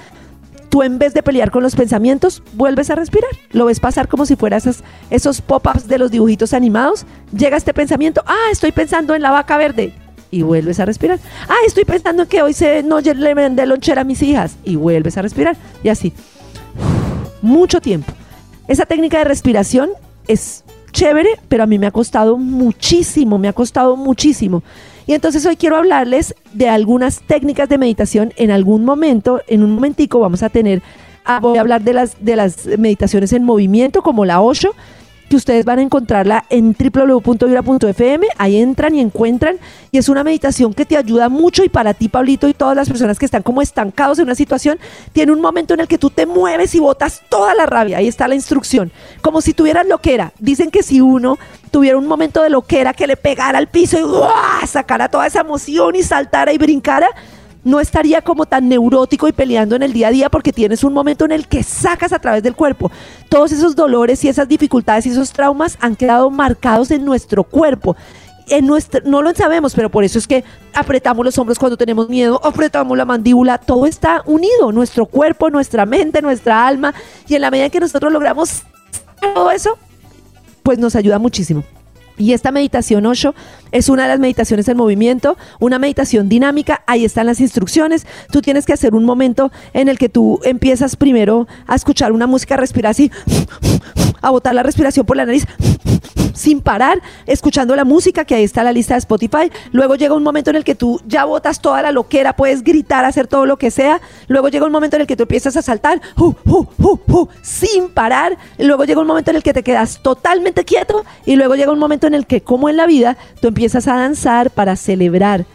[0.69, 3.29] tú en vez de pelear con los pensamientos, vuelves a respirar.
[3.51, 7.05] Lo ves pasar como si fueran esos, esos pop-ups de los dibujitos animados.
[7.31, 9.93] Llega este pensamiento, ah, estoy pensando en la vaca verde
[10.31, 11.19] y vuelves a respirar.
[11.47, 15.17] Ah, estoy pensando que hoy se, no le vendé lonchera a mis hijas y vuelves
[15.17, 15.57] a respirar.
[15.83, 16.13] Y así.
[17.41, 18.11] Mucho tiempo.
[18.67, 19.89] Esa técnica de respiración
[20.27, 24.63] es chévere, pero a mí me ha costado muchísimo, me ha costado muchísimo.
[25.07, 28.33] Y entonces hoy quiero hablarles de algunas técnicas de meditación.
[28.37, 30.81] En algún momento, en un momentico, vamos a tener,
[31.25, 34.73] ah, voy a hablar de las, de las meditaciones en movimiento, como la Osho
[35.31, 38.27] que ustedes van a encontrarla en www.vibra.fm.
[38.37, 39.55] Ahí entran y encuentran.
[39.89, 41.63] Y es una meditación que te ayuda mucho.
[41.63, 44.77] Y para ti, Pablito, y todas las personas que están como estancados en una situación,
[45.13, 47.99] tiene un momento en el que tú te mueves y botas toda la rabia.
[47.99, 48.91] Ahí está la instrucción.
[49.21, 50.33] Como si tuvieras loquera.
[50.37, 51.39] Dicen que si uno
[51.71, 55.95] tuviera un momento de loquera que le pegara al piso y sacara toda esa emoción
[55.95, 57.07] y saltara y brincara
[57.63, 60.93] no estaría como tan neurótico y peleando en el día a día porque tienes un
[60.93, 62.91] momento en el que sacas a través del cuerpo.
[63.29, 67.95] Todos esos dolores y esas dificultades y esos traumas han quedado marcados en nuestro cuerpo.
[68.49, 70.43] En nuestro, no lo sabemos, pero por eso es que
[70.73, 75.85] apretamos los hombros cuando tenemos miedo, apretamos la mandíbula, todo está unido, nuestro cuerpo, nuestra
[75.85, 76.93] mente, nuestra alma,
[77.27, 78.63] y en la medida que nosotros logramos
[79.21, 79.77] todo eso,
[80.63, 81.63] pues nos ayuda muchísimo.
[82.17, 83.33] Y esta meditación Osho
[83.71, 88.05] es una de las meditaciones en movimiento, una meditación dinámica, ahí están las instrucciones.
[88.31, 92.27] Tú tienes que hacer un momento en el que tú empiezas primero a escuchar una
[92.27, 93.11] música, respirar así,
[94.21, 95.45] a botar la respiración por la nariz
[96.41, 99.51] sin parar, escuchando la música, que ahí está la lista de Spotify.
[99.71, 103.05] Luego llega un momento en el que tú ya botas toda la loquera, puedes gritar,
[103.05, 104.01] hacer todo lo que sea.
[104.27, 106.01] Luego llega un momento en el que tú empiezas a saltar,
[107.41, 108.37] sin parar.
[108.57, 111.05] Luego llega un momento en el que te quedas totalmente quieto.
[111.25, 113.95] Y luego llega un momento en el que, como en la vida, tú empiezas a
[113.95, 115.45] danzar para celebrar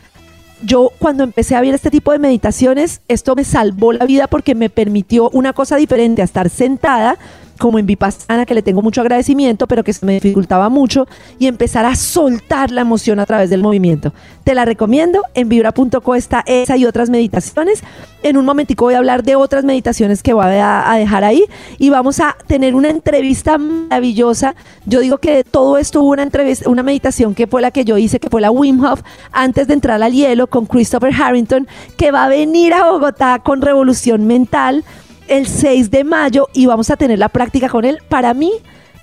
[0.63, 4.55] yo cuando empecé a ver este tipo de meditaciones, esto me salvó la vida porque
[4.55, 7.19] me permitió una cosa diferente a estar sentada
[7.59, 11.07] como en Vipassana, que le tengo mucho agradecimiento, pero que me dificultaba mucho,
[11.39, 14.13] y empezar a soltar la emoción a través del movimiento.
[14.45, 17.83] Te la recomiendo, en vibra.co está esa y otras meditaciones.
[18.23, 21.45] En un momentico voy a hablar de otras meditaciones que voy a, a dejar ahí
[21.79, 24.55] y vamos a tener una entrevista maravillosa.
[24.85, 27.85] Yo digo que de todo esto hubo una entrevista, una meditación que fue la que
[27.85, 31.67] yo hice, que fue la Wim Hof, antes de entrar al hielo con Christopher Harrington,
[31.97, 34.85] que va a venir a Bogotá con Revolución Mental
[35.29, 37.99] el 6 de mayo y vamos a tener la práctica con él.
[38.09, 38.53] Para mí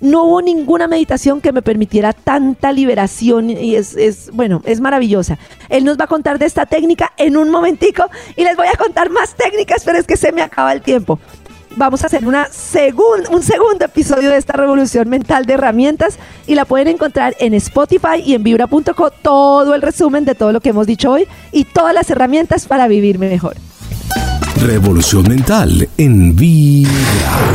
[0.04, 5.38] no hubo ninguna meditación que me permitiera tanta liberación y es, bueno, es maravillosa.
[5.70, 8.78] Él nos va a contar de esta técnica en un momentico y les voy a
[8.78, 11.20] contar más técnicas, pero es que se me acaba el tiempo.
[11.76, 12.50] Vamos a hacer una
[13.32, 18.22] un segundo episodio de esta revolución mental de herramientas y la pueden encontrar en Spotify
[18.24, 21.96] y en vibra.co todo el resumen de todo lo que hemos dicho hoy y todas
[21.96, 23.56] las herramientas para vivir mejor.
[24.56, 26.92] Revolución mental en Vibra.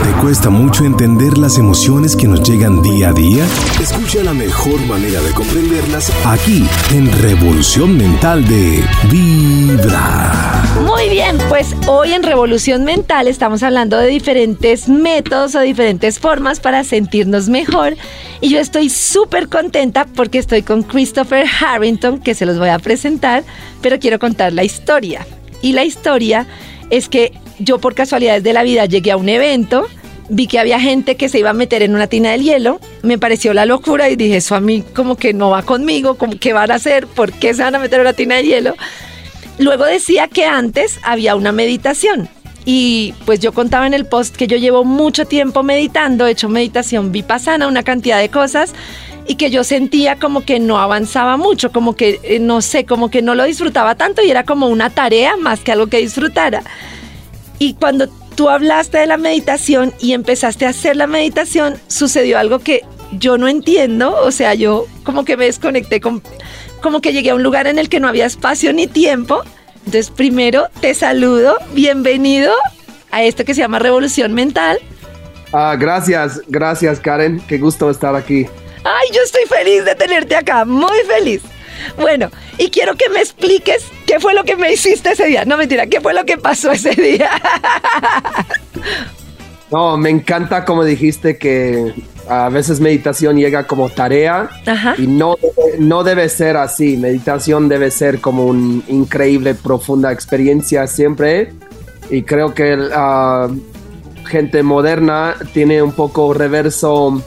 [0.02, 3.46] ¿Te cuesta mucho entender las emociones que nos llegan día a día?
[3.80, 10.62] Escucha la mejor manera de comprenderlas aquí en Revolución Mental de Vibra.
[10.84, 16.60] Muy bien, pues hoy en Revolución Mental estamos hablando de diferentes métodos o diferentes formas
[16.60, 17.96] para sentirnos mejor.
[18.40, 22.78] Y yo estoy súper contenta porque estoy con Christopher Harrington, que se los voy a
[22.78, 23.44] presentar,
[23.80, 25.26] pero quiero contar la historia.
[25.62, 26.46] Y la historia
[26.90, 29.86] es que yo por casualidades de la vida llegué a un evento,
[30.28, 33.18] vi que había gente que se iba a meter en una tina del hielo, me
[33.18, 36.52] pareció la locura y dije, eso a mí como que no va conmigo, como ¿qué
[36.52, 37.06] van a hacer?
[37.06, 38.74] ¿Por qué se van a meter en una tina de hielo?
[39.58, 42.28] Luego decía que antes había una meditación.
[42.64, 46.50] Y pues yo contaba en el post que yo llevo mucho tiempo meditando, he hecho
[46.50, 48.74] meditación vipassana, una cantidad de cosas,
[49.28, 53.10] y que yo sentía como que no avanzaba mucho, como que eh, no sé, como
[53.10, 56.62] que no lo disfrutaba tanto y era como una tarea más que algo que disfrutara.
[57.58, 62.60] Y cuando tú hablaste de la meditación y empezaste a hacer la meditación, sucedió algo
[62.60, 66.22] que yo no entiendo, o sea, yo como que me desconecté, con,
[66.80, 69.42] como que llegué a un lugar en el que no había espacio ni tiempo.
[69.78, 72.52] Entonces, primero te saludo, bienvenido
[73.10, 74.78] a esto que se llama Revolución Mental.
[75.52, 78.46] Ah, gracias, gracias Karen, qué gusto estar aquí.
[78.84, 81.42] Ay, yo estoy feliz de tenerte acá, muy feliz.
[81.96, 85.44] Bueno, y quiero que me expliques qué fue lo que me hiciste ese día.
[85.44, 87.30] No mentira, qué fue lo que pasó ese día.
[89.70, 91.92] No, me encanta como dijiste que
[92.26, 94.48] a veces meditación llega como tarea
[94.96, 95.36] y no,
[95.78, 96.96] no debe ser así.
[96.96, 101.52] Meditación debe ser como una increíble, profunda experiencia siempre.
[102.08, 103.50] Y creo que la
[104.26, 107.22] gente moderna tiene un poco reverso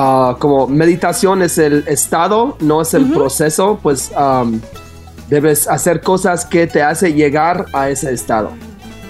[0.00, 4.12] Ah, como meditación es el estado, no es el proceso, pues
[5.28, 8.52] debes hacer cosas que te hace llegar a ese estado.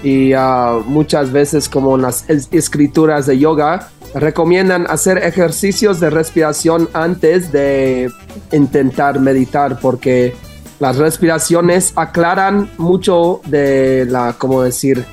[0.01, 6.89] Y uh, muchas veces como en las escrituras de yoga, recomiendan hacer ejercicios de respiración
[6.93, 8.09] antes de
[8.51, 10.33] intentar meditar porque
[10.79, 15.05] las respiraciones aclaran mucho de la, como decir,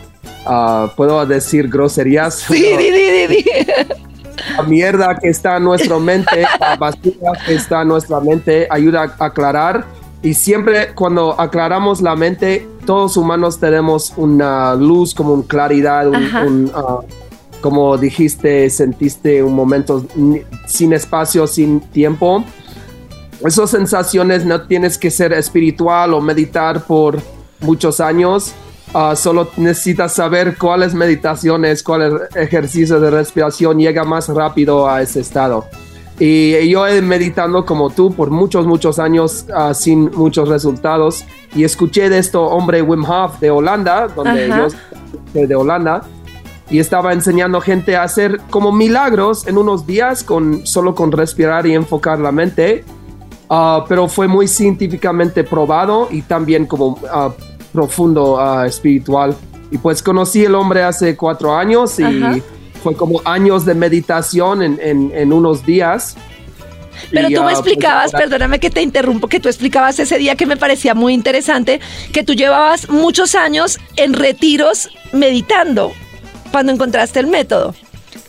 [0.46, 2.36] uh, puedo decir groserías.
[2.48, 3.44] Sí, di, di,
[4.56, 9.14] la mierda que está en nuestra mente, la basura que está en nuestra mente, ayuda
[9.18, 9.84] a aclarar.
[10.22, 16.70] Y siempre cuando aclaramos la mente, todos humanos tenemos una luz, como una claridad, un,
[16.74, 17.00] ah,
[17.60, 20.04] como dijiste, sentiste un momento
[20.66, 22.44] sin espacio, sin tiempo.
[23.44, 27.20] Esas sensaciones no tienes que ser espiritual o meditar por
[27.60, 28.54] muchos años
[28.94, 35.20] Ah, solo necesitas saber cuáles meditaciones, cuáles ejercicios de respiración llega más rápido a ese
[35.20, 35.66] estado.
[36.18, 41.24] Y yo he meditando como tú por muchos, muchos años uh, sin muchos resultados.
[41.54, 44.68] Y escuché de esto hombre Wim Hof de Holanda, donde yo
[45.32, 46.02] soy de Holanda.
[46.70, 51.66] Y estaba enseñando gente a hacer como milagros en unos días con solo con respirar
[51.66, 52.84] y enfocar la mente.
[53.48, 56.98] Uh, pero fue muy científicamente probado y también como
[57.76, 59.36] profundo ah, espiritual.
[59.70, 62.42] Y pues conocí el hombre hace cuatro años y
[62.82, 64.80] fue como años de meditación en,
[65.12, 66.16] en, unos días.
[67.10, 70.34] Pero tú me ah, pues, explicabas, perdóname que te interrumpo, que tú explicabas ese día
[70.34, 71.80] que me parecía muy interesante,
[72.12, 75.92] que tú llevabas muchos años en retiros meditando
[76.50, 77.74] cuando encontraste el método.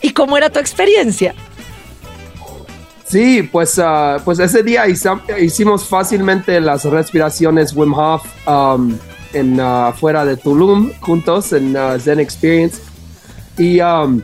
[0.02, 1.34] ¿Y cómo era tu experiencia?
[3.06, 8.22] Sí, pues, ah, pues ese día hicimos fácilmente las respiraciones Wim Hof.
[8.46, 8.98] Um,
[9.32, 12.80] en uh, fuera de Tulum juntos en uh, Zen Experience.
[13.56, 14.20] Y um,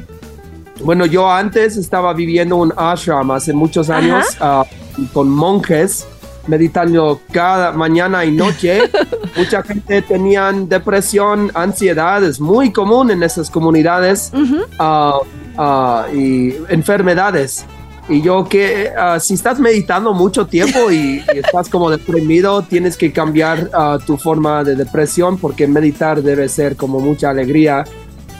[0.83, 4.65] bueno, yo antes estaba viviendo un ashram hace muchos años uh,
[5.13, 6.07] con monjes
[6.47, 8.83] meditando cada mañana y noche.
[9.37, 14.33] Mucha gente tenían depresión, ansiedad, es muy común en esas comunidades.
[14.79, 17.65] ah, y enfermedades.
[18.09, 23.13] Y yo que ah, si estás meditando mucho tiempo y, estás como deprimido, tienes que
[23.13, 27.85] cambiar ah, tu forma de depresión porque meditar debe ser como mucha alegría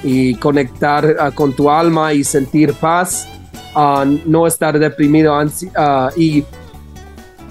[0.03, 3.27] y conectar con tu alma y sentir paz,
[4.27, 5.35] no estar deprimido
[6.15, 6.45] y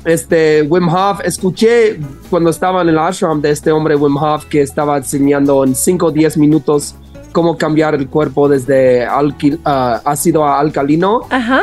[0.05, 1.99] este Wim Hof, escuché
[2.29, 6.05] cuando estaba en el ashram de este hombre Wim Hof que estaba enseñando en 5
[6.05, 6.95] o 10 minutos
[7.33, 11.21] cómo cambiar el cuerpo desde ah, ácido a alcalino.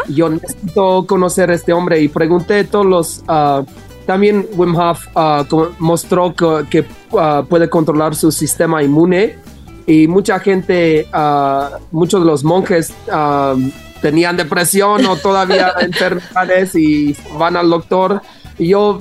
[0.09, 3.25] Yo necesito conocer a este hombre y pregunté a todos los...
[3.27, 3.65] Uh,
[4.07, 6.85] también Wim Hof uh, mostró que,
[7.49, 9.37] puede controlar su sistema inmune
[9.87, 11.07] y mucha gente,
[11.91, 12.93] muchos de los monjes
[14.01, 18.23] tenían depresión o todavía enfermedades y van al doctor.
[18.61, 18.99] Y yo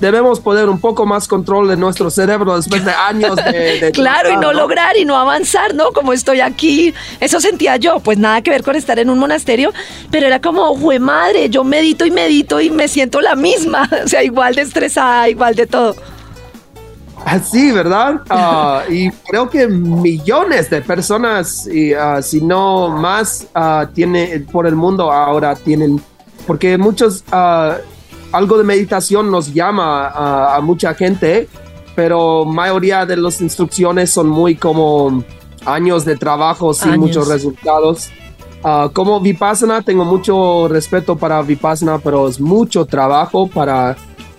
[0.00, 3.90] debemos poner un poco más control de nuestro cerebro después de años de...
[3.94, 5.92] claro, y no, lograr y no avanzar, ¿no?
[5.92, 6.94] Como estoy aquí.
[7.20, 9.70] Eso sentía yo, pues nada que ver con estar en un monasterio,
[10.10, 14.08] pero era como, fue madre, yo medito y medito y me siento la misma, o
[14.08, 15.94] sea, igual de estresada, igual de todo.
[17.26, 18.22] Así, ¿verdad?
[18.30, 24.66] Ah, y creo que millones de personas, y, uh, si no más, uh, tiene, por
[24.66, 26.02] el mundo ahora tienen,
[26.46, 27.22] porque muchos,
[28.32, 30.08] algo de meditación nos llama
[30.56, 31.48] a, mucha gente,
[31.94, 35.22] pero mayoría de las instrucciones son muy como
[35.66, 38.10] años de trabajo sin muchos resultados.
[38.92, 43.96] como Vipassana, tengo mucho respeto para Vipassana, pero es mucho trabajo para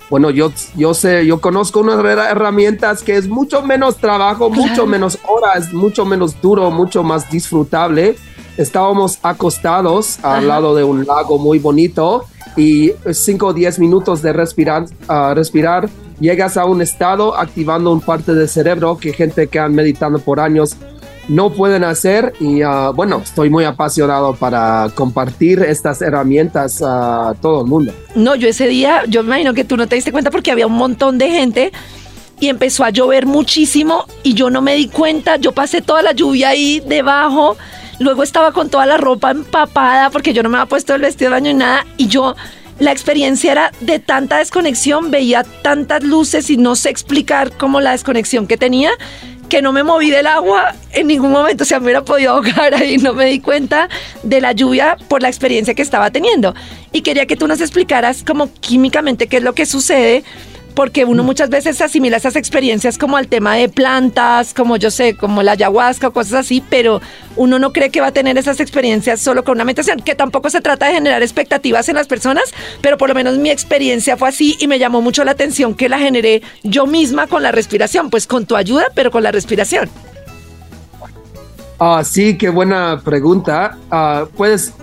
[0.10, 5.18] bueno, yo, yo sé, yo conozco unas herramientas que es mucho menos trabajo, mucho menos
[5.28, 8.16] horas, mucho menos duro, mucho más disfrutable.
[8.56, 12.26] Estábamos acostados al lado de un lago muy bonito
[12.56, 14.86] y 5 o 10 minutos de respirar,
[15.34, 15.90] respirar,
[16.20, 20.40] llegas a un estado activando un parte del cerebro que gente que han meditado por
[20.40, 20.78] años
[21.28, 27.62] no pueden hacer y ah, bueno, estoy muy apasionado para compartir estas herramientas a todo
[27.62, 27.94] el mundo.
[28.16, 30.68] No, yo ese día, yo me imagino que tú no te diste cuenta porque había
[30.68, 31.72] un montón de gente
[32.40, 36.12] y empezó a llover muchísimo y yo no me di cuenta, yo pasé toda la
[36.12, 37.56] lluvia ahí debajo,
[38.00, 41.30] luego estaba con toda la ropa empapada porque yo no me había puesto el vestido
[41.30, 42.36] de baño y nada y yo
[42.80, 47.92] la experiencia era de tanta desconexión, veía tantas luces y no sé explicar cómo la
[47.92, 48.92] desconexión que tenía
[49.54, 52.74] que no me moví del agua en ningún momento, o sea, me hubiera podido ahogar
[52.74, 53.88] ahí, no me di cuenta
[54.24, 56.56] de la lluvia por la experiencia que estaba teniendo.
[56.92, 60.24] Y quería que tú nos explicaras como químicamente qué es lo que sucede
[60.76, 61.26] porque uno mm.
[61.26, 65.54] muchas veces asimila esas experiencias como al tema de plantas, como yo sé, como la
[65.54, 67.02] ayahuasca o cosas así, pero
[67.36, 70.50] uno no cree que va a tener esas experiencias solo con una meditación, que tampoco
[70.50, 72.46] se trata de generar expectativas en las personas,
[72.82, 75.90] pero por lo menos mi experiencia fue así y me llamó mucho la atención que
[75.90, 79.90] la generé yo misma con la respiración, pues con tu ayuda, pero con la respiración.
[81.80, 83.78] Ah, sí, qué buena pregunta.
[83.92, 84.74] Ah, puedes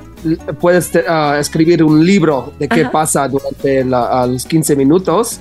[0.60, 5.40] puedes ah, escribir un libro de qué pasa durante los 15 minutos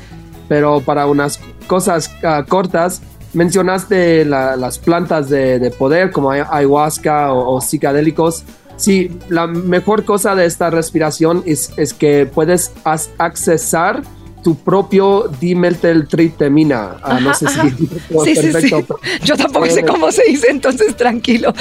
[0.50, 3.02] pero para unas cosas ah, cortas,
[3.34, 8.44] mencionaste las plantas de, poder como ayahuasca o, psicodélicos.
[8.76, 12.72] Sí, la mejor cosa de esta respiración es, es que puedes
[13.18, 14.02] accesar
[14.44, 16.98] tu propio dimetiltritmina.
[17.04, 17.70] Ah, no sé si
[18.36, 19.00] sí, perfecto.
[19.24, 21.54] Yo tampoco sé cómo se dice, entonces tranquilo.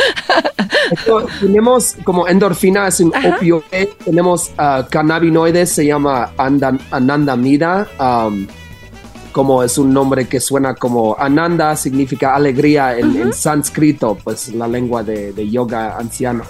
[1.40, 3.90] tenemos como endorfina, es un opioide.
[4.05, 7.88] Tenemos uh, cannabinoides, se llama anandamida.
[7.98, 8.46] Um,
[9.38, 15.05] como es un nombre que suena como Ananda, significa alegría en, sánscrito, pues la lengua
[15.05, 16.42] de, yoga anciano.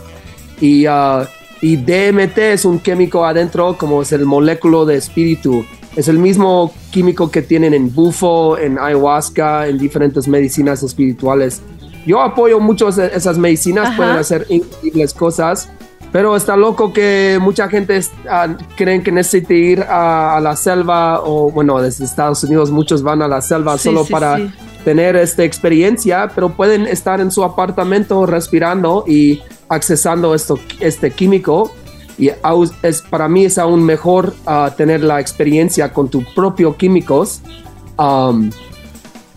[0.58, 1.22] Y, uh,
[1.60, 5.66] y DMT es un químico adentro, como es el moléculo de espíritu.
[5.96, 11.60] Es el mismo químico que tienen en bufo, en ayahuasca, en diferentes medicinas espirituales.
[12.06, 15.68] Yo apoyo mucho esas medicinas, pueden hacer increíbles cosas
[16.12, 21.50] pero está loco que mucha gente uh, creen que necesita ir a, la selva o
[21.50, 24.38] bueno, desde Estados Unidos muchos van a la selva solo para
[24.84, 31.72] tener esta experiencia, pero pueden estar en su apartamento respirando y accesando esto, este químico.
[32.16, 32.30] Y
[32.82, 37.42] es, para mí es aún mejor uh, tener la experiencia con tus propios químicos.
[37.96, 38.50] Um,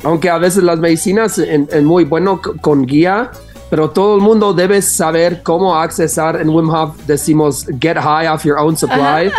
[0.04, 3.30] aunque a veces las medicinas es muy bueno con guía,
[3.72, 6.42] pero todo el mundo debe saber cómo accesar.
[6.42, 9.32] En Wim Hof decimos get high off your own supply.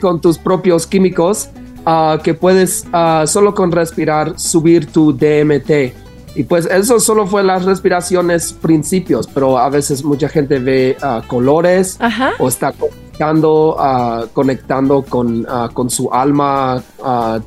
[0.00, 1.50] con tus propios químicos
[1.84, 5.92] ah, que puedes uh, solo con respirar subir tu DMT.
[6.36, 11.20] Y pues eso solo fue las respiraciones principios, pero a veces mucha gente ve ah,
[11.26, 11.98] colores
[12.38, 12.72] o está
[13.16, 16.82] conectando, conectando con, con su alma,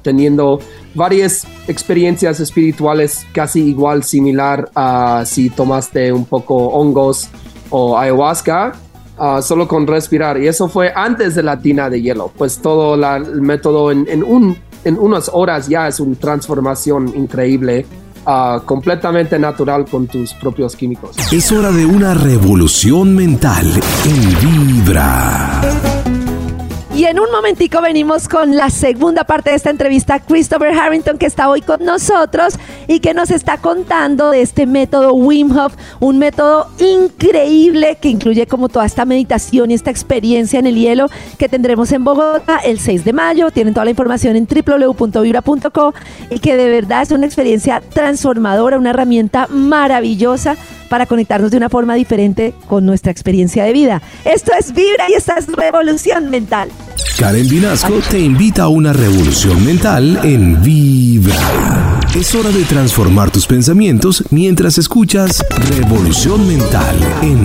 [0.01, 0.59] teniendo
[0.95, 7.30] varias experiencias espirituales casi igual, similar a si tomaste un poco hongos
[7.70, 8.74] o ayahuasca
[9.18, 10.41] ah, solo con respirar.
[10.41, 12.32] Y eso fue antes de la tina de hielo.
[12.38, 17.86] Pues todo el método en, en, un, en unas horas ya es una transformación increíble.
[18.28, 21.15] Ah, completamente natural con tus propios químicos.
[21.32, 23.65] Es hora de una revolución mental
[24.05, 25.96] en Vibra.
[26.97, 31.27] Y en un momentico venimos con la segunda parte de esta entrevista, Christopher Harrington, que
[31.27, 32.55] está hoy con nosotros
[32.87, 38.47] y que nos está contando de este método Wim Hof, un método increíble que incluye
[38.47, 41.05] como toda esta meditación y esta experiencia en el hielo
[41.37, 43.51] que tendremos en Bogotá el 6 de mayo.
[43.51, 45.93] Tienen toda la información en www.vibra.co
[46.31, 50.57] y que de verdad es una experiencia transformadora, una herramienta maravillosa
[50.88, 54.01] para conectarnos de una forma diferente con nuestra experiencia de vida.
[54.25, 56.69] Esto es Vibra y esta es Revolución Mental.
[57.19, 61.99] Karen Vinasco te invita a una revolución mental en Vibra.
[62.15, 67.43] Es hora de transformar tus pensamientos mientras escuchas Revolución Mental en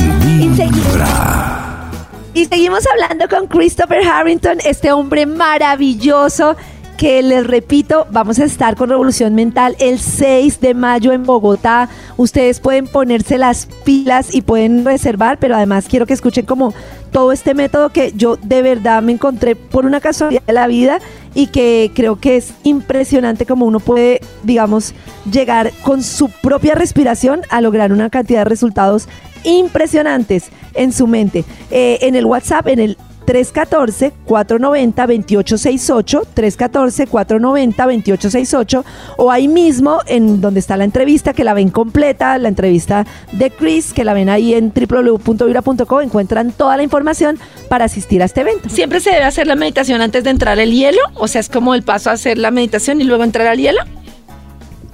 [0.55, 1.91] Vibra.
[2.35, 6.57] Y seguimos hablando con Christopher Harrington, este hombre maravilloso
[6.97, 11.89] que les repito, vamos a estar con Revolución Mental el 6 de mayo en Bogotá.
[12.17, 16.75] Ustedes pueden ponerse las pilas y pueden reservar, pero además quiero que escuchen como
[17.11, 20.99] todo este método que yo de verdad me encontré por una casualidad de la vida
[21.35, 24.95] y que creo que es impresionante como uno puede, digamos,
[25.31, 29.09] llegar con su propia respiración a lograr una cantidad de resultados
[29.45, 31.45] impresionantes en su mente.
[31.71, 32.97] Eh, en el WhatsApp, en el
[33.27, 38.85] 314-490-2868, 314-490-2868,
[39.17, 43.51] o ahí mismo en donde está la entrevista, que la ven completa, la entrevista de
[43.51, 48.41] Chris, que la ven ahí en www.vibra.co, encuentran toda la información para asistir a este
[48.43, 48.69] evento.
[48.69, 51.01] ¿Siempre se debe hacer la meditación antes de entrar al hielo?
[51.15, 53.81] O sea, es como el paso a hacer la meditación y luego entrar al hielo.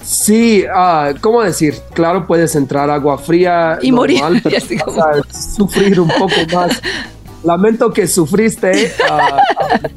[0.02, 1.74] Sí, ah, ¿cómo decir?
[1.92, 6.08] Claro, puedes entrar agua fría Y morir, pero y así vas como- a sufrir un
[6.08, 6.80] poco más.
[7.44, 8.92] Lamento que sufriste.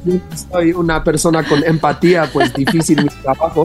[0.04, 0.14] yo
[0.52, 3.64] soy una persona con empatía, pues difícil mi trabajo,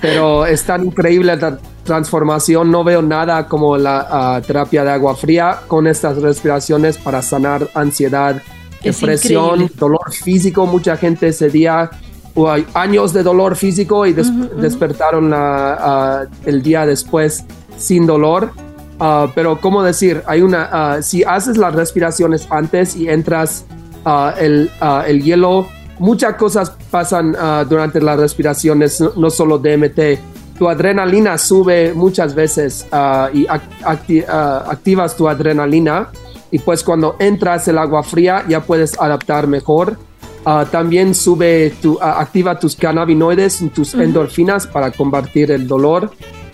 [0.00, 2.70] pero es tan increíble la transformación.
[2.70, 7.68] No veo nada como la ah, terapia de agua fría con estas respiraciones para sanar
[7.74, 8.40] ansiedad,
[8.82, 9.74] Es depresión, increíble.
[9.76, 10.66] dolor físico.
[10.66, 11.90] Mucha gente ese día
[12.34, 17.44] o hay años de dolor físico y des- despertaron la, ah, el día después
[17.76, 18.52] sin dolor.
[19.00, 20.22] Ah, pero, ¿cómo decir?
[20.26, 23.64] Hay una, ah, si haces las respiraciones antes y entras
[24.04, 24.70] ah, el,
[25.06, 25.68] el hielo,
[25.98, 27.36] muchas cosas pasan
[27.68, 30.56] durante las respiraciones, no, solo DMT.
[30.58, 32.84] Tu adrenalina sube muchas veces
[33.32, 36.08] y ac- acti- activas tu adrenalina
[36.50, 39.96] y pues cuando entras el agua fría ya puedes adaptar mejor.
[40.44, 46.10] Ah, también sube tu, ah, activa tus cannabinoides, tus endorfinas para combatir el dolor.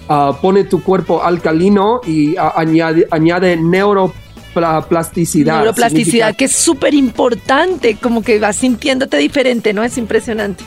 [0.08, 5.56] Ah, pone tu cuerpo alcalino y ah, añade, añade neuroplasticidad.
[5.58, 9.82] Neuroplasticidad, Significa- que es súper importante, como que vas sintiéndote diferente, ¿no?
[9.82, 10.64] Es impresionante.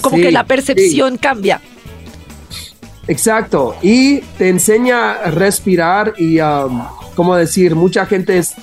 [0.00, 1.60] Como Sí, que la percepción cambia.
[3.08, 3.74] Exacto.
[3.82, 6.82] Y te enseña a respirar y, um,
[7.14, 7.74] ¿cómo decir?
[7.74, 8.54] Mucha gente es,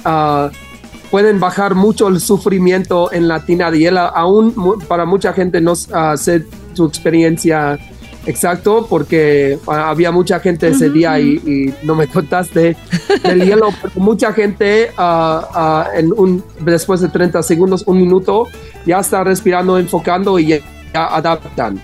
[1.12, 4.00] pueden bajar mucho el sufrimiento en la tina de hielo.
[4.00, 4.54] Aún
[4.88, 7.78] para mucha gente no ah, sé su experiencia
[8.26, 12.76] exacto porque ah, había mucha gente ese día y, y no me contaste
[13.24, 13.70] del hielo.
[13.82, 18.48] Pero mucha gente ah, ah, en un, después de 30 segundos, un minuto,
[18.86, 20.60] ya está respirando, enfocando y ya,
[20.94, 21.82] ya adaptan.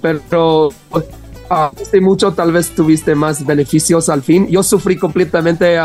[0.00, 0.70] Pero
[1.50, 4.46] ah, hace mucho tal vez tuviste más beneficios al fin.
[4.48, 5.78] Yo sufrí completamente.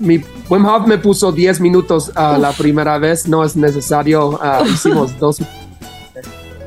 [0.00, 3.28] mi Wim Hof me puso 10 minutos la primera vez.
[3.28, 4.38] No es necesario.
[4.66, 5.40] hicimos dos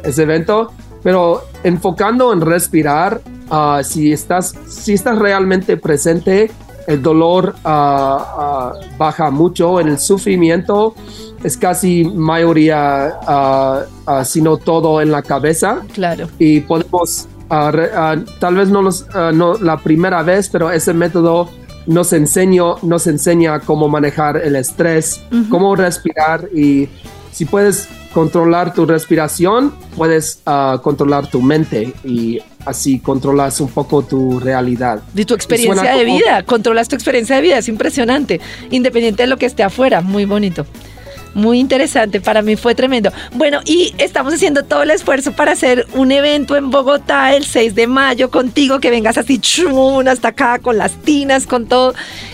[0.03, 0.72] ese evento.
[1.04, 6.52] Pero enfocando en respirar, ah, si, estás, si estás realmente presente,
[6.88, 10.95] el dolor ah, ah, baja mucho, el sufrimiento
[11.43, 13.14] es casi mayoría,
[14.26, 15.82] si no todo en la cabeza.
[15.93, 16.28] Claro.
[16.39, 17.91] y podemos, re-
[18.39, 21.50] tal vez no, los, no la primera vez, pero ese método
[21.86, 26.50] nos, enseñó, nos enseña cómo manejar el estrés, cómo respirar.
[26.54, 26.89] Y
[27.32, 27.88] si puedes
[28.18, 35.03] controlar tu respiración, puedes ah, controlar tu mente y así controlas un poco tu realidad.
[35.13, 38.41] De tu experiencia de como- vida, controlas tu experiencia de vida, es impresionante,
[38.72, 40.65] independiente de lo que esté afuera, muy bonito.
[41.36, 43.11] Muy interesante, para mí fue tremendo.
[43.36, 47.76] Bueno, y estamos haciendo todo el esfuerzo para hacer un evento en Bogotá el 6
[47.76, 51.93] de mayo contigo, que vengas así chun, hasta acá con las tinas, con todo.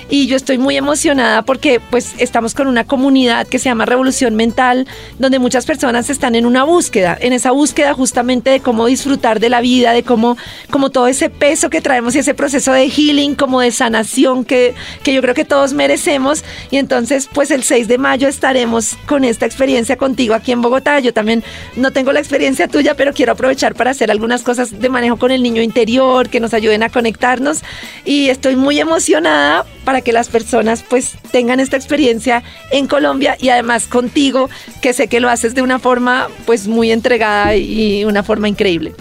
[0.09, 4.35] Y yo estoy muy emocionada porque pues estamos con una comunidad que se llama Revolución
[4.35, 4.87] Mental,
[5.19, 9.49] donde muchas personas están en una búsqueda, en esa búsqueda justamente de cómo disfrutar de
[9.49, 10.37] la vida, de cómo,
[10.69, 14.75] como todo ese peso que traemos y ese proceso de healing, como de sanación que,
[15.03, 16.43] que yo creo que todos merecemos.
[16.71, 20.99] Y entonces pues el 6 de mayo estaremos con esta experiencia contigo aquí en Bogotá.
[20.99, 21.43] Yo también
[21.75, 25.31] no tengo la experiencia tuya, pero quiero aprovechar para hacer algunas cosas de manejo con
[25.31, 27.61] el niño interior, que nos ayuden a conectarnos.
[28.05, 33.49] Y estoy muy emocionada para que las personas pues tengan esta experiencia en Colombia y
[33.49, 34.49] además contigo,
[34.81, 38.93] que sé que lo haces de una forma pues muy entregada y una forma increíble.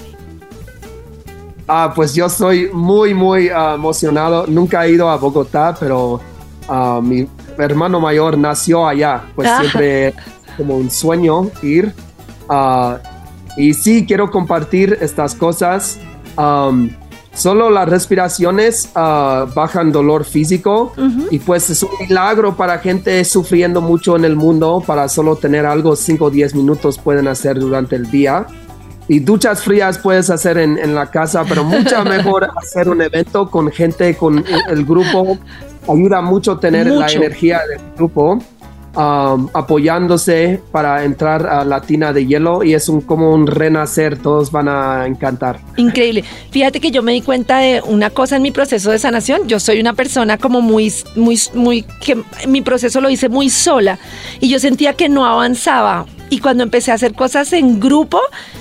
[1.69, 4.47] Ah, pues yo soy muy, muy ah, emocionado.
[4.47, 6.21] Nunca he ido a Bogotá, pero
[6.69, 7.27] ah, mi
[7.57, 9.23] hermano mayor nació allá.
[9.35, 9.61] Pues Ah.
[9.61, 10.15] siempre
[10.57, 11.93] como un sueño ir.
[12.49, 12.99] Ah,
[13.57, 15.99] y sí, quiero compartir estas cosas.
[16.37, 16.91] Am,
[17.35, 20.93] solo las respiraciones ah, bajan dolor físico
[21.31, 25.67] y pues es un milagro para gente sufriendo mucho en el mundo para solo tener
[25.67, 28.47] algo 5 o 10 minutos pueden hacer durante el día.
[29.09, 33.51] Y duchas frías puedes hacer en, en la casa, pero mucho mejor hacer un evento
[33.51, 35.39] con gente, con el, grupo.
[35.89, 38.39] Ayuda mucho tener la energía del grupo
[38.97, 44.19] um, apoyándose para entrar a la tina de hielo y es un, como un renacer.
[44.19, 45.61] Todos van a encantar.
[45.77, 46.25] Increíble.
[46.51, 49.49] Fíjate que yo me di cuenta de una cosa en mi proceso de sanación.
[49.49, 53.99] Yo soy una persona como muy, muy, muy, que mi proceso lo hice muy sola
[54.41, 56.07] y yo sentía que no avanzaba.
[56.33, 58.19] Y cuando empecé a hacer cosas en grupo,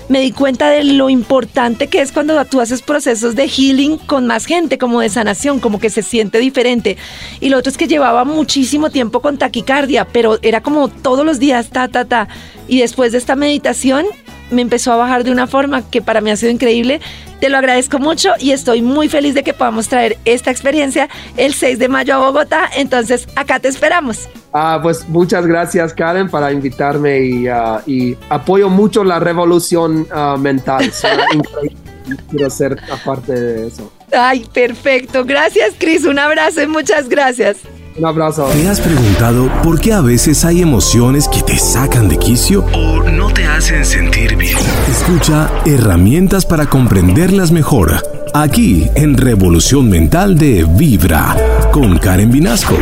[0.09, 4.27] me di cuenta de lo importante que es cuando tú haces procesos de healing con
[4.27, 6.97] más gente, como de sanación, como que se siente diferente.
[7.39, 11.39] Y lo otro es que llevaba muchísimo tiempo con taquicardia, pero era como todos los
[11.39, 12.27] días, ta, ta, ta.
[12.67, 14.05] Y después de esta meditación,
[14.51, 17.01] me empezó a bajar de una forma que para mí ha sido increíble.
[17.39, 21.53] Te lo agradezco mucho y estoy muy feliz de que podamos traer esta experiencia el
[21.53, 22.69] 6 de mayo a Bogotá.
[22.75, 24.29] Entonces, acá te esperamos.
[24.53, 27.47] Ah, pues muchas gracias Karen para invitarme y,
[27.87, 30.91] y apoyo mucho la revolución ah, mental.
[32.29, 33.91] Quiero ser aparte de eso.
[34.11, 35.23] Ay, perfecto.
[35.23, 36.03] Gracias, Cris.
[36.05, 37.57] Un abrazo y muchas gracias.
[37.97, 38.45] Un abrazo.
[38.45, 43.03] ¿Te has preguntado por qué a veces hay emociones que te sacan de quicio o
[43.03, 44.57] no te hacen sentir bien?
[44.89, 48.01] Escucha herramientas para comprenderlas mejor.
[48.33, 51.35] Aquí en Revolución Mental de Vibra
[51.73, 52.75] con Karen Vinasco.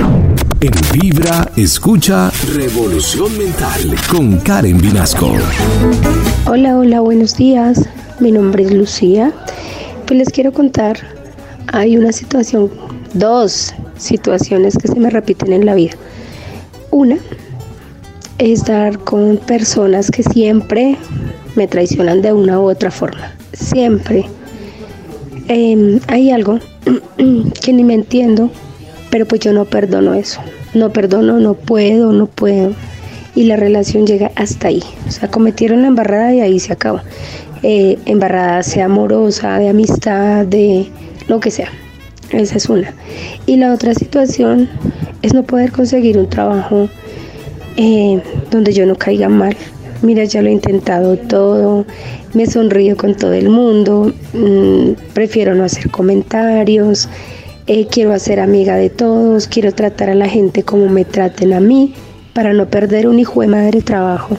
[0.62, 5.32] En Vibra, escucha Revolución Mental con Karen Vinasco.
[6.46, 7.90] Hola, hola, buenos días.
[8.20, 9.34] Mi nombre es Lucía.
[10.06, 11.00] Pues les quiero contar,
[11.68, 12.70] hay una situación,
[13.14, 15.94] dos situaciones que se me repiten en la vida.
[16.92, 17.18] Una
[18.38, 20.98] es dar con personas que siempre
[21.56, 23.34] me traicionan de una u otra forma.
[23.54, 24.26] Siempre.
[25.48, 26.60] Em, hay algo
[27.62, 28.50] que ni me entiendo,
[29.10, 30.42] pero pues yo no perdono eso.
[30.74, 32.74] No perdono, no puedo, no puedo.
[33.36, 34.84] Y la relación llega hasta ahí.
[35.08, 37.04] O sea, cometieron la embarrada y ahí se acaba.
[37.64, 40.90] Eh, embarrada sea amorosa, de amistad, de
[41.28, 41.70] lo que sea.
[42.32, 42.94] Esa es una.
[43.46, 44.70] Y la otra situación
[45.22, 46.90] es no poder conseguir un trabajo
[47.78, 48.22] eh,
[48.52, 49.56] donde yo no caiga mal.
[50.02, 51.86] Mira, ya lo he intentado todo,
[52.34, 57.10] me sonrío con todo el mundo, mm, prefiero no hacer comentarios,
[57.68, 61.60] eh, quiero hacer amiga de todos, quiero tratar a la gente como me traten a
[61.60, 61.94] mí
[62.34, 64.38] para no perder un hijo de madre trabajo.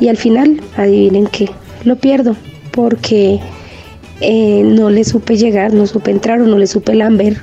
[0.00, 1.48] Y al final, adivinen qué,
[1.84, 2.36] lo pierdo
[2.72, 3.40] porque
[4.20, 7.40] eh, no le supe llegar, no supe entrar o no le supe lamber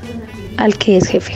[0.57, 1.33] al que es jefe.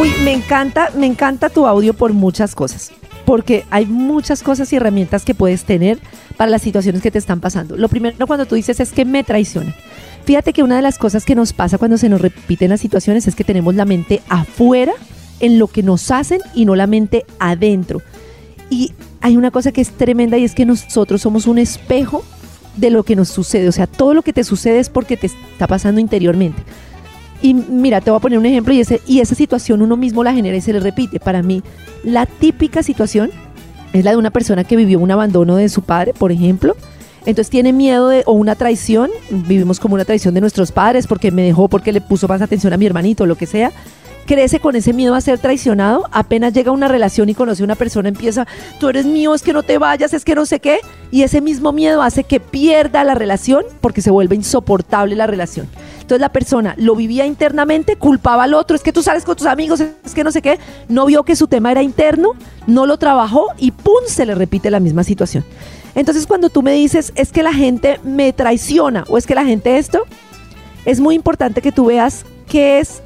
[0.00, 2.92] Uy, me encanta, me encanta tu audio por muchas cosas.
[3.24, 5.98] Porque hay muchas cosas y herramientas que puedes tener
[6.36, 7.76] para las situaciones que te están pasando.
[7.76, 9.74] Lo primero cuando tú dices es que me traicionan.
[10.24, 13.26] Fíjate que una de las cosas que nos pasa cuando se nos repiten las situaciones
[13.26, 14.92] es que tenemos la mente afuera
[15.40, 18.02] en lo que nos hacen y no la mente adentro.
[18.70, 22.24] Y hay una cosa que es tremenda y es que nosotros somos un espejo
[22.76, 23.68] de lo que nos sucede.
[23.68, 26.62] O sea, todo lo que te sucede es porque te está pasando interiormente.
[27.42, 30.24] Y mira, te voy a poner un ejemplo y, ese, y esa situación uno mismo
[30.24, 31.20] la genera y se le repite.
[31.20, 31.62] Para mí,
[32.02, 33.30] la típica situación
[33.92, 36.76] es la de una persona que vivió un abandono de su padre, por ejemplo.
[37.20, 41.32] Entonces tiene miedo de, o una traición, vivimos como una traición de nuestros padres porque
[41.32, 43.72] me dejó, porque le puso más atención a mi hermanito, lo que sea.
[44.26, 47.76] Crece con ese miedo a ser traicionado, apenas llega una relación y conoce a una
[47.76, 48.44] persona, empieza,
[48.80, 50.80] tú eres mío, es que no te vayas, es que no sé qué,
[51.12, 55.68] y ese mismo miedo hace que pierda la relación porque se vuelve insoportable la relación.
[56.00, 59.46] Entonces la persona lo vivía internamente, culpaba al otro, es que tú sales con tus
[59.46, 60.58] amigos, es que no sé qué,
[60.88, 62.32] no vio que su tema era interno,
[62.66, 64.02] no lo trabajó y ¡pum!
[64.08, 65.44] se le repite la misma situación.
[65.94, 69.44] Entonces cuando tú me dices, es que la gente me traiciona o es que la
[69.44, 70.02] gente esto,
[70.84, 73.02] es muy importante que tú veas qué es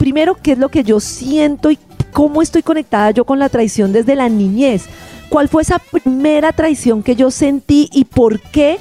[0.00, 1.78] primero, ¿qué es lo que yo siento y
[2.14, 4.86] cómo estoy conectada yo con la traición desde la niñez?
[5.28, 8.78] ¿Cuál fue esa primera traición que yo sentí y por qué?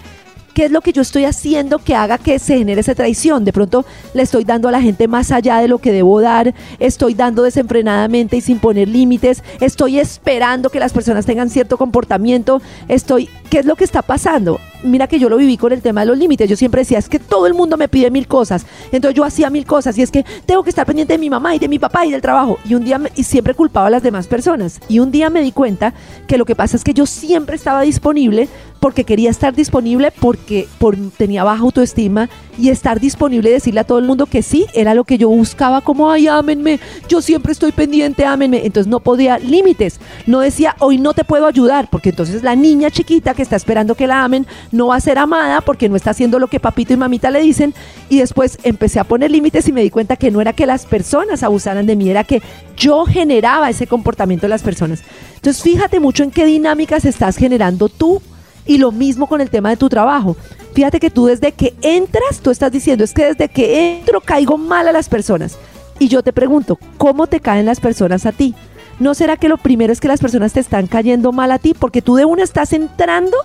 [0.54, 3.44] ¿Qué es lo que yo estoy haciendo que haga que se genere esa traición?
[3.44, 6.54] De pronto le estoy dando a la gente más allá de lo que debo dar,
[6.80, 12.62] estoy dando desenfrenadamente y sin poner límites, estoy esperando que las personas tengan cierto comportamiento,
[12.88, 14.60] estoy, ¿qué es lo que está pasando?
[14.84, 16.50] mira que yo lo viví con el tema de los límites.
[16.50, 18.66] Yo siempre decía, es que todo el mundo me pide mil cosas.
[18.92, 21.56] Entonces yo hacía mil cosas y es que tengo que estar pendiente de mi mamá
[21.56, 22.60] y de mi papá y del trabajo.
[22.66, 24.80] Y un día, y siempre culpaba a las demás personas.
[24.88, 25.94] Y un día me di cuenta
[26.28, 28.48] que lo que pasa es que yo siempre estaba disponible
[28.80, 32.30] porque quería estar disponible porque por, tenía baja autoestima
[32.60, 35.82] y estar disponible decirle a todo el mundo que sí, era lo que yo buscaba
[35.82, 38.66] como, ay, ámenme, yo siempre estoy pendiente, ámenme.
[38.66, 40.00] Entonces no podía límites.
[40.26, 43.96] No decía, hoy no te puedo ayudar, porque entonces la niña chiquita que está esperando
[43.96, 46.94] que la amen no va a ser amada porque no está haciendo lo que papito
[46.94, 47.74] y mamita le dicen.
[48.10, 50.86] Y después empecé a poner límites y me di cuenta que no era que las
[50.86, 52.42] personas abusaran de mí, era que
[52.76, 55.02] yo generaba ese comportamiento de las personas.
[55.36, 58.22] Entonces fíjate mucho en qué dinámicas estás generando tú
[58.66, 60.36] y lo mismo con el tema de tu trabajo.
[60.74, 64.58] Fíjate que tú desde que entras, tú estás diciendo, es que desde que entro caigo
[64.58, 65.58] mal a las personas.
[65.98, 68.56] Y yo te pregunto, ¿cómo te caen las personas a ti?
[69.00, 71.74] ¿No será que lo primero es que las personas te están cayendo mal a ti
[71.74, 73.38] porque tú de una estás entrando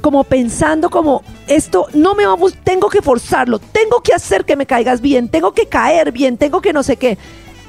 [0.00, 4.66] como pensando como esto no me vamos, tengo que forzarlo, tengo que hacer que me
[4.66, 7.18] caigas bien, tengo que caer bien, tengo que no sé qué.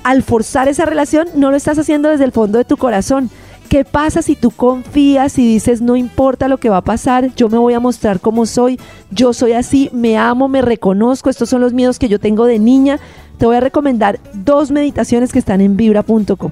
[0.03, 3.31] Al forzar esa relación no lo estás haciendo desde el fondo de tu corazón.
[3.69, 7.49] ¿Qué pasa si tú confías y dices, no importa lo que va a pasar, yo
[7.49, 8.79] me voy a mostrar como soy,
[9.11, 12.59] yo soy así, me amo, me reconozco, estos son los miedos que yo tengo de
[12.59, 12.97] niña?
[13.37, 16.51] Te voy a recomendar dos meditaciones que están en vibra.com.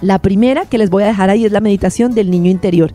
[0.00, 2.92] La primera que les voy a dejar ahí es la meditación del niño interior.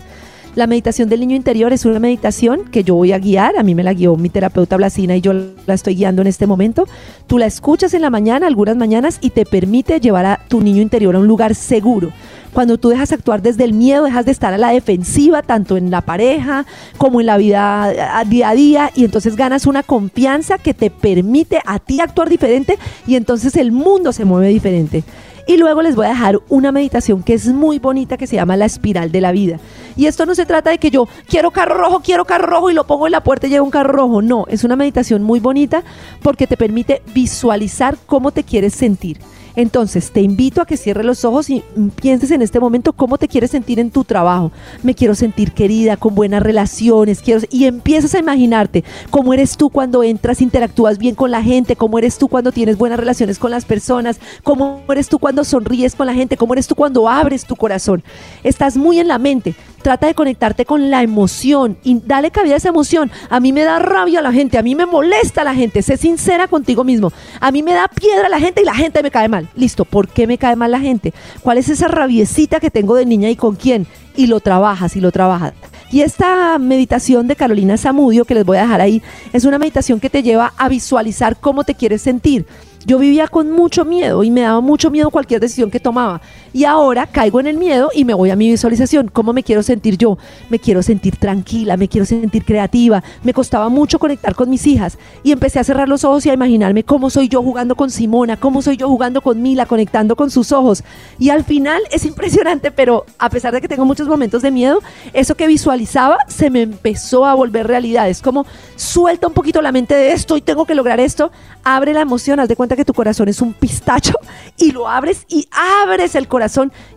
[0.56, 3.74] La meditación del niño interior es una meditación que yo voy a guiar, a mí
[3.76, 6.88] me la guió mi terapeuta Blasina y yo la estoy guiando en este momento.
[7.26, 10.82] Tú la escuchas en la mañana, algunas mañanas, y te permite llevar a tu niño
[10.82, 12.12] interior a un lugar seguro.
[12.54, 15.90] Cuando tú dejas actuar desde el miedo, dejas de estar a la defensiva, tanto en
[15.90, 16.66] la pareja
[16.98, 17.92] como en la vida
[18.28, 22.78] día a día, y entonces ganas una confianza que te permite a ti actuar diferente
[23.08, 25.04] y entonces el mundo se mueve diferente.
[25.46, 28.56] Y luego les voy a dejar una meditación que es muy bonita que se llama
[28.56, 29.60] la espiral de la vida.
[29.98, 32.74] Y esto no se trata de que yo quiero carro rojo, quiero carro rojo y
[32.74, 34.22] lo pongo en la puerta y llega un carro rojo.
[34.22, 35.84] No, es una meditación muy bonita
[36.22, 39.18] porque te permite visualizar cómo te quieres sentir.
[39.56, 41.64] Entonces, te invito a que cierres los ojos y
[42.02, 44.52] pienses en este momento cómo te quieres sentir en tu trabajo.
[44.82, 49.70] Me quiero sentir querida, con buenas relaciones, quiero y empiezas a imaginarte cómo eres tú
[49.70, 53.52] cuando entras, interactúas bien con la gente, cómo eres tú cuando tienes buenas relaciones con
[53.52, 57.46] las personas, cómo eres tú cuando sonríes con la gente, cómo eres tú cuando abres
[57.46, 58.04] tu corazón.
[58.44, 59.56] Estás muy en la mente.
[59.84, 63.12] Trata de conectarte con la emoción y dale cabida a esa emoción.
[63.30, 65.82] A mí me da rabia la gente, a mí me molesta la gente.
[65.82, 67.12] Sé sincera contigo mismo.
[67.42, 69.50] A mí me da piedra la gente y la gente me cae mal.
[69.56, 71.14] Listo, ¿por qué me cae mal la gente?
[71.42, 73.86] ¿Cuál es esa rabiecita que tengo de niña y con quién?
[74.16, 75.54] Y lo trabajas y lo trabajas.
[75.92, 79.02] Y esta meditación de Carolina Zamudio, que les voy a dejar ahí,
[79.34, 82.46] es una meditación que te lleva a visualizar cómo te quieres sentir.
[82.86, 86.22] Yo vivía con mucho miedo y me daba mucho miedo cualquier decisión que tomaba.
[86.54, 89.08] Y ahora caigo en el miedo y me voy a mi visualización.
[89.08, 90.20] ¿Cómo me quiero sentir yo?
[90.50, 93.04] Me quiero sentir tranquila, me quiero sentir creativa.
[93.24, 96.34] Me costaba mucho conectar con mis hijas y empecé a cerrar los ojos y a
[96.34, 100.30] imaginarme cómo soy yo jugando con Simona, cómo soy yo jugando con Mila, conectando con
[100.30, 100.84] sus ojos.
[101.18, 104.80] Y al final es impresionante, pero a pesar de que tengo muchos momentos de miedo,
[105.14, 108.10] eso que visualizaba se me empezó a volver realidad.
[108.10, 108.46] Es como
[108.76, 111.32] suelta un poquito la mente de esto y tengo que lograr esto.
[111.64, 114.14] Abre la emoción, haz de cuenta que tu corazón es un pistacho
[114.56, 116.43] y lo abres y abres el corazón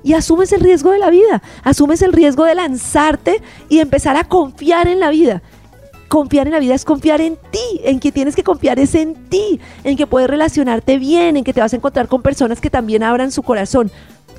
[0.03, 4.25] y asumes el riesgo de la vida, asumes el riesgo de lanzarte y empezar a
[4.25, 5.43] confiar en la vida.
[6.09, 9.15] Confiar en la vida es confiar en ti, en que tienes que confiar es en
[9.29, 12.71] ti, en que puedes relacionarte bien, en que te vas a encontrar con personas que
[12.71, 13.91] también abran su corazón.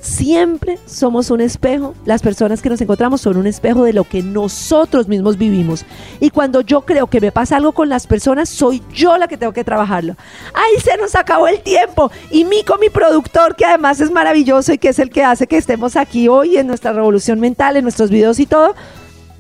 [0.01, 4.21] Siempre somos un espejo, las personas que nos encontramos son un espejo de lo que
[4.21, 5.85] nosotros mismos vivimos.
[6.19, 9.37] Y cuando yo creo que me pasa algo con las personas, soy yo la que
[9.37, 10.15] tengo que trabajarlo.
[10.53, 12.11] ¡Ay, se nos acabó el tiempo!
[12.31, 15.57] Y Mico, mi productor, que además es maravilloso y que es el que hace que
[15.57, 18.75] estemos aquí hoy en nuestra revolución mental, en nuestros videos y todo,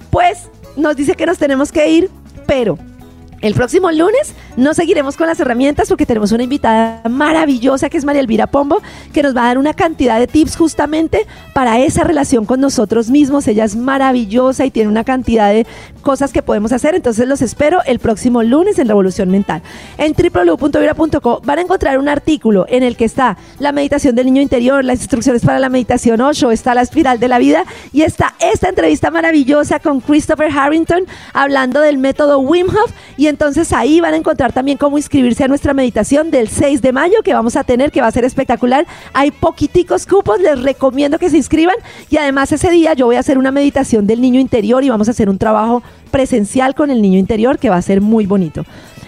[0.09, 2.09] pues nos dice que nos tenemos que ir,
[2.45, 2.77] pero
[3.41, 8.05] el próximo lunes no seguiremos con las herramientas porque tenemos una invitada maravillosa que es
[8.05, 8.81] María Elvira Pombo,
[9.13, 13.11] que nos va a dar una cantidad de tips justamente para esa relación con nosotros
[13.11, 13.47] mismos.
[13.47, 15.67] Ella es maravillosa y tiene una cantidad de
[16.01, 16.95] cosas que podemos hacer.
[16.95, 19.61] Entonces los espero el próximo lunes en Revolución Mental.
[19.99, 24.41] En www.vibra.co van a encontrar un artículo en el que está la meditación del niño
[24.41, 28.33] interior, las instrucciones para la meditación 8, está la espiral de la vida y está
[28.39, 34.13] esta entrevista maravillosa con Christopher Harrington hablando del método Wim Hof y Entonces ahí van
[34.13, 37.63] a encontrar también cómo inscribirse a nuestra meditación del 6 de mayo que vamos a
[37.63, 38.87] tener, que va a ser espectacular.
[39.13, 41.75] Hay poquiticos cupos, les recomiendo que se inscriban.
[42.09, 45.07] Y además ese día yo voy a hacer una meditación del niño interior y vamos
[45.07, 48.63] a hacer un trabajo presencial con el niño interior que va a ser muy bonito.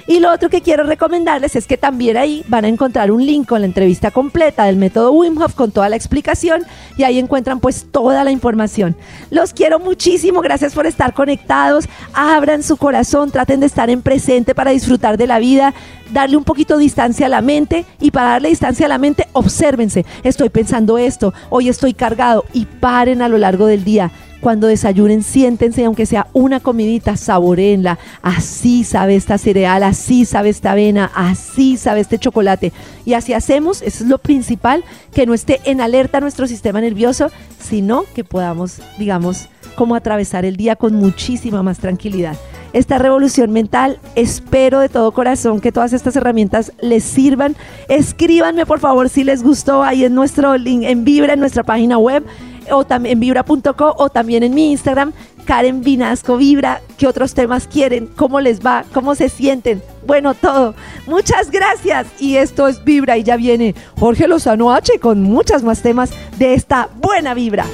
[0.09, 3.47] Y lo otro que quiero recomendarles es que también ahí van a encontrar un link
[3.47, 6.63] con la entrevista completa del método Wim Hof con toda la explicación
[6.97, 8.95] y ahí encuentran pues toda la información.
[9.29, 14.55] Los quiero muchísimo, gracias por estar conectados, abran su corazón, traten de estar en presente
[14.55, 15.75] para disfrutar de la vida,
[16.11, 19.27] darle un poquito de distancia a la mente y para darle distancia a la mente,
[19.33, 24.09] obsérvense, estoy pensando esto, hoy estoy cargado y paren a lo largo del día
[24.41, 27.99] cuando desayunen, siéntense, aunque sea una comidita, saboreenla.
[28.21, 32.71] Así sabe esta cereal, así sabe esta avena, así sabe este chocolate.
[33.05, 34.83] Y así hacemos, eso es lo principal,
[35.13, 40.57] que no esté en alerta nuestro sistema nervioso, sino que podamos, digamos, como atravesar el
[40.57, 42.35] día con muchísima más tranquilidad.
[42.71, 47.55] Esta revolución mental, espero de todo corazón que todas estas herramientas les sirvan.
[47.87, 51.97] Escríbanme por favor si les gustó ahí en nuestro link, en Vibra, en nuestra página
[51.97, 52.23] web
[52.71, 55.13] o también en vibra.co o también en mi Instagram,
[55.45, 56.81] Karen Vinasco Vibra.
[56.97, 58.07] ¿Qué otros temas quieren?
[58.15, 58.85] ¿Cómo les va?
[58.93, 59.81] ¿Cómo se sienten?
[60.05, 60.75] Bueno, todo.
[61.07, 62.07] Muchas gracias.
[62.19, 66.53] Y esto es Vibra y ya viene Jorge Lozano H con muchas más temas de
[66.53, 67.65] esta buena vibra.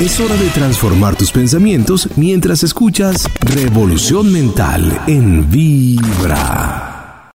[0.00, 6.97] Es hora de transformar tus pensamientos mientras escuchas Revolución Mental en Vibra.